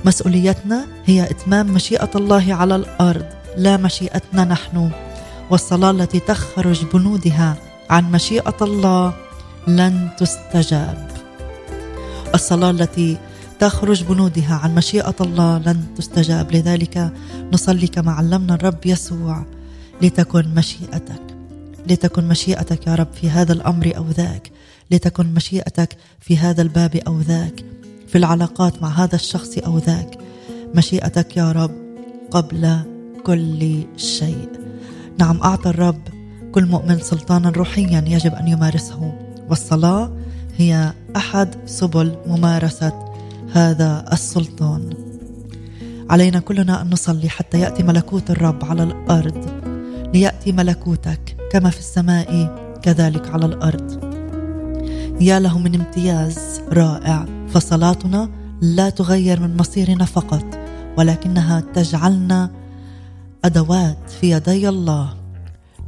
مسؤوليتنا 0.05 0.85
هي 1.05 1.23
إتمام 1.23 1.73
مشيئة 1.73 2.09
الله 2.15 2.53
على 2.53 2.75
الأرض 2.75 3.25
لا 3.57 3.77
مشيئتنا 3.77 4.43
نحن. 4.43 4.91
والصلاة 5.49 5.91
التي 5.91 6.19
تخرج 6.19 6.85
بنودها 6.93 7.55
عن 7.89 8.11
مشيئة 8.11 8.57
الله 8.61 9.13
لن 9.67 10.09
تستجاب. 10.17 11.11
الصلاة 12.35 12.69
التي 12.69 13.17
تخرج 13.59 14.03
بنودها 14.03 14.55
عن 14.55 14.75
مشيئة 14.75 15.15
الله 15.21 15.57
لن 15.57 15.83
تستجاب. 15.97 16.51
لذلك 16.51 17.13
نصلي 17.53 17.87
كما 17.87 18.11
علمنا 18.11 18.55
الرب 18.55 18.85
يسوع 18.85 19.45
لتكن 20.01 20.55
مشيئتك. 20.55 21.21
لتكن 21.89 22.27
مشيئتك 22.27 22.87
يا 22.87 22.95
رب 22.95 23.07
في 23.21 23.29
هذا 23.29 23.53
الأمر 23.53 23.93
أو 23.97 24.05
ذاك. 24.09 24.51
لتكن 24.91 25.33
مشيئتك 25.33 25.97
في 26.19 26.37
هذا 26.37 26.61
الباب 26.61 26.95
أو 26.95 27.19
ذاك. 27.19 27.63
في 28.07 28.17
العلاقات 28.17 28.81
مع 28.81 28.89
هذا 28.89 29.15
الشخص 29.15 29.57
أو 29.57 29.77
ذاك. 29.77 30.17
مشيئتك 30.75 31.37
يا 31.37 31.51
رب 31.51 31.71
قبل 32.31 32.79
كل 33.23 33.83
شيء. 33.97 34.49
نعم 35.19 35.41
أعطى 35.41 35.69
الرب 35.69 36.01
كل 36.51 36.65
مؤمن 36.65 36.99
سلطانا 36.99 37.49
روحيا 37.49 38.03
يجب 38.07 38.33
أن 38.33 38.47
يمارسه. 38.47 39.13
والصلاة 39.49 40.11
هي 40.57 40.93
أحد 41.15 41.55
سبل 41.65 42.15
ممارسة 42.27 43.08
هذا 43.53 44.05
السلطان. 44.13 44.89
علينا 46.09 46.39
كلنا 46.39 46.81
أن 46.81 46.89
نصلي 46.89 47.29
حتى 47.29 47.59
يأتي 47.59 47.83
ملكوت 47.83 48.31
الرب 48.31 48.65
على 48.65 48.83
الأرض. 48.83 49.45
ليأتي 50.13 50.51
ملكوتك 50.51 51.37
كما 51.51 51.69
في 51.69 51.79
السماء 51.79 52.55
كذلك 52.81 53.29
على 53.29 53.45
الأرض. 53.45 54.03
يا 55.21 55.39
له 55.39 55.59
من 55.59 55.75
امتياز 55.75 56.61
رائع. 56.71 57.25
فصلاتنا 57.49 58.29
لا 58.61 58.89
تغير 58.89 59.39
من 59.39 59.57
مصيرنا 59.57 60.05
فقط 60.05 60.45
ولكنها 60.97 61.59
تجعلنا 61.73 62.51
أدوات 63.45 64.09
في 64.21 64.31
يدي 64.31 64.69
الله 64.69 65.13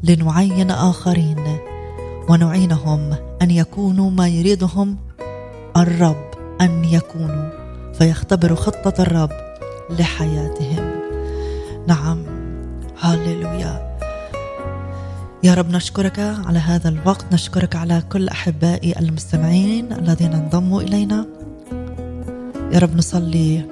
لنعين 0.03 0.71
آخرين 0.71 1.57
ونعينهم 2.29 3.13
أن 3.41 3.51
يكونوا 3.51 4.11
ما 4.11 4.27
يريدهم 4.27 4.97
الرب. 5.77 6.30
أن 6.61 6.85
يكونوا 6.85 7.49
فيختبروا 7.93 8.57
خطة 8.57 9.01
الرب 9.01 9.29
لحياتهم. 9.89 10.91
نعم. 11.87 12.23
هللويا. 13.01 13.97
يا 15.43 15.53
رب 15.53 15.69
نشكرك 15.69 16.19
على 16.19 16.59
هذا 16.59 16.89
الوقت 16.89 17.33
نشكرك 17.33 17.75
على 17.75 18.03
كل 18.11 18.27
أحبائي 18.29 18.99
المستمعين 18.99 19.93
الذين 19.93 20.33
انضموا 20.33 20.81
إلينا. 20.81 21.25
يا 22.71 22.79
رب 22.79 22.95
نصلي 22.95 23.65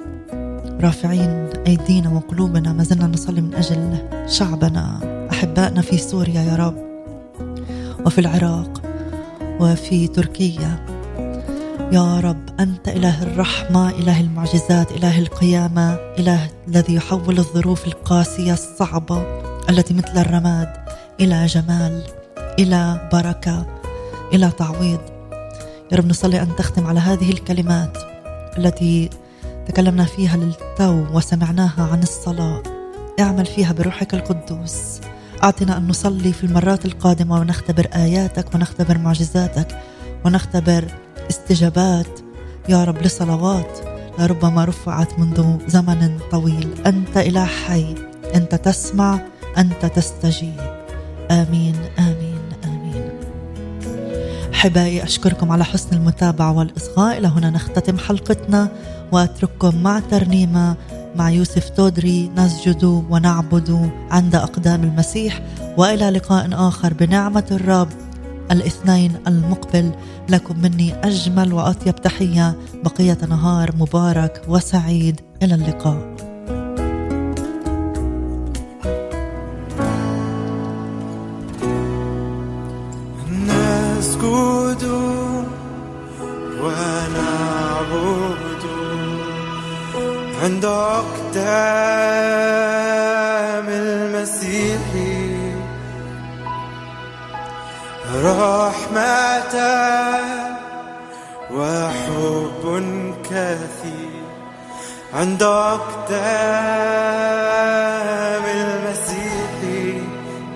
رافعين 0.80 1.48
أيدينا 1.66 2.10
وقلوبنا 2.10 2.72
ما 2.72 2.84
زلنا 2.84 3.06
نصلي 3.06 3.40
من 3.40 3.54
أجل 3.54 3.98
شعبنا 4.26 5.00
أحبائنا 5.30 5.80
في 5.80 5.98
سوريا 5.98 6.42
يا 6.42 6.56
رب 6.56 6.76
وفي 8.06 8.20
العراق 8.20 8.82
وفي 9.60 10.08
تركيا. 10.08 10.89
يا 11.92 12.20
رب 12.20 12.60
أنت 12.60 12.88
إله 12.88 13.22
الرحمة 13.22 13.90
إله 13.90 14.20
المعجزات 14.20 14.92
إله 14.92 15.18
القيامة 15.18 15.94
إله 16.18 16.50
الذي 16.68 16.94
يحول 16.94 17.38
الظروف 17.38 17.86
القاسية 17.86 18.52
الصعبة 18.52 19.22
التي 19.70 19.94
مثل 19.94 20.18
الرماد 20.18 20.72
إلى 21.20 21.46
جمال 21.46 22.02
إلى 22.58 23.08
بركة 23.12 23.66
إلى 24.32 24.50
تعويض. 24.50 25.00
يا 25.92 25.96
رب 25.96 26.06
نصلي 26.06 26.42
أن 26.42 26.56
تختم 26.56 26.86
على 26.86 27.00
هذه 27.00 27.30
الكلمات 27.30 27.98
التي 28.58 29.10
تكلمنا 29.66 30.04
فيها 30.04 30.36
للتو 30.36 31.06
وسمعناها 31.16 31.88
عن 31.92 32.02
الصلاة. 32.02 32.62
اعمل 33.20 33.46
فيها 33.46 33.72
بروحك 33.72 34.14
القدوس. 34.14 35.00
أعطنا 35.42 35.76
أن 35.76 35.88
نصلي 35.88 36.32
في 36.32 36.44
المرات 36.44 36.86
القادمة 36.86 37.40
ونختبر 37.40 37.86
آياتك 37.94 38.54
ونختبر 38.54 38.98
معجزاتك 38.98 39.78
ونختبر 40.24 40.84
استجابات 41.30 42.20
يا 42.68 42.84
رب 42.84 43.02
لصلوات 43.02 43.78
لربما 44.18 44.64
رفعت 44.64 45.18
منذ 45.18 45.58
زمن 45.66 46.18
طويل. 46.30 46.68
أنت 46.86 47.16
إله 47.16 47.44
حي. 47.44 47.94
أنت 48.34 48.54
تسمع. 48.54 49.20
أنت 49.58 49.86
تستجيب. 49.86 50.60
آمين 51.30 51.74
آمين 51.98 52.40
آمين. 52.64 53.10
أحبائي 54.54 55.04
أشكركم 55.04 55.52
على 55.52 55.64
حسن 55.64 55.96
المتابعة 55.96 56.52
والإصغاء. 56.52 57.18
إلى 57.18 57.28
هنا 57.28 57.50
نختتم 57.50 57.98
حلقتنا. 57.98 58.68
وأترككم 59.12 59.82
مع 59.82 60.00
ترنيمة 60.00 60.76
مع 61.16 61.30
يوسف 61.30 61.68
تودري. 61.68 62.30
نسجد 62.36 62.84
ونعبد 62.84 63.90
عند 64.10 64.34
أقدام 64.34 64.82
المسيح. 64.82 65.40
وإلى 65.76 66.10
لقاء 66.10 66.48
آخر 66.52 66.94
بنعمة 66.94 67.46
الرب. 67.50 67.88
الاثنين 68.50 69.16
المقبل. 69.26 69.90
لكم 70.28 70.58
مني 70.58 70.94
أجمل 70.94 71.52
وأطيب 71.52 71.96
تحية. 71.96 72.56
بقية 72.84 73.18
نهار 73.28 73.76
مبارك 73.76 74.42
وسعيد. 74.48 75.20
إلى 75.42 75.54
اللقاء. 75.54 76.30
ونعبد 86.62 88.62
عند 90.42 90.64
أقدام. 90.64 92.00
رحمة 98.24 99.54
وحب 101.50 102.64
كثير 103.24 104.24
عند 105.14 105.42
أقدام 105.42 106.20
المسيح. 108.44 109.50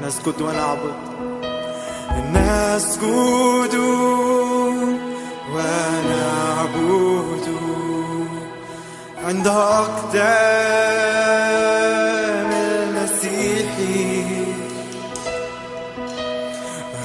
نسجد 0.02 0.42
ونعبد. 0.42 0.94
نسجد 2.34 3.74
ونعبد 5.54 7.46
عند 9.24 9.46
أقدام 9.46 11.04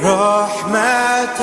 رحمة 0.04 1.42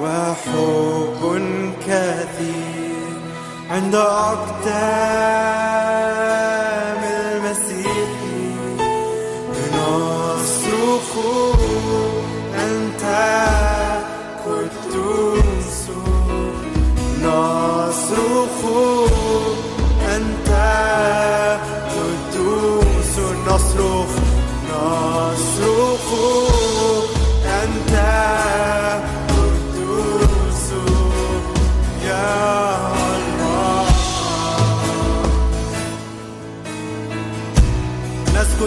وحب 0.00 1.42
كثير 1.86 3.14
عند 3.70 3.94
أقدام 3.94 5.53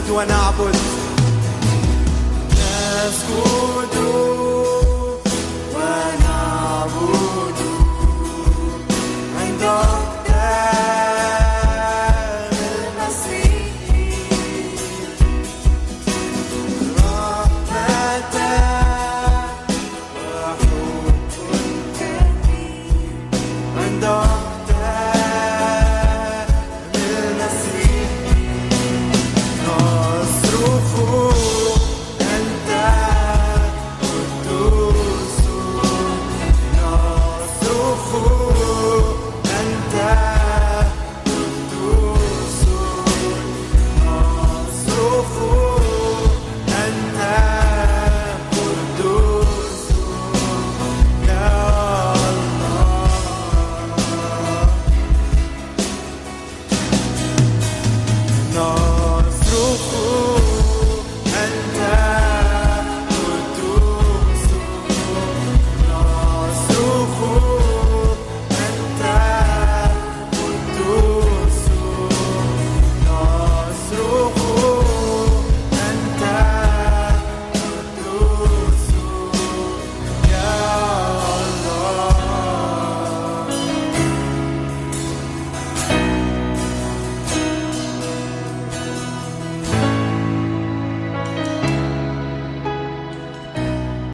نسجد 0.07 0.15
ونعبد 0.15 0.46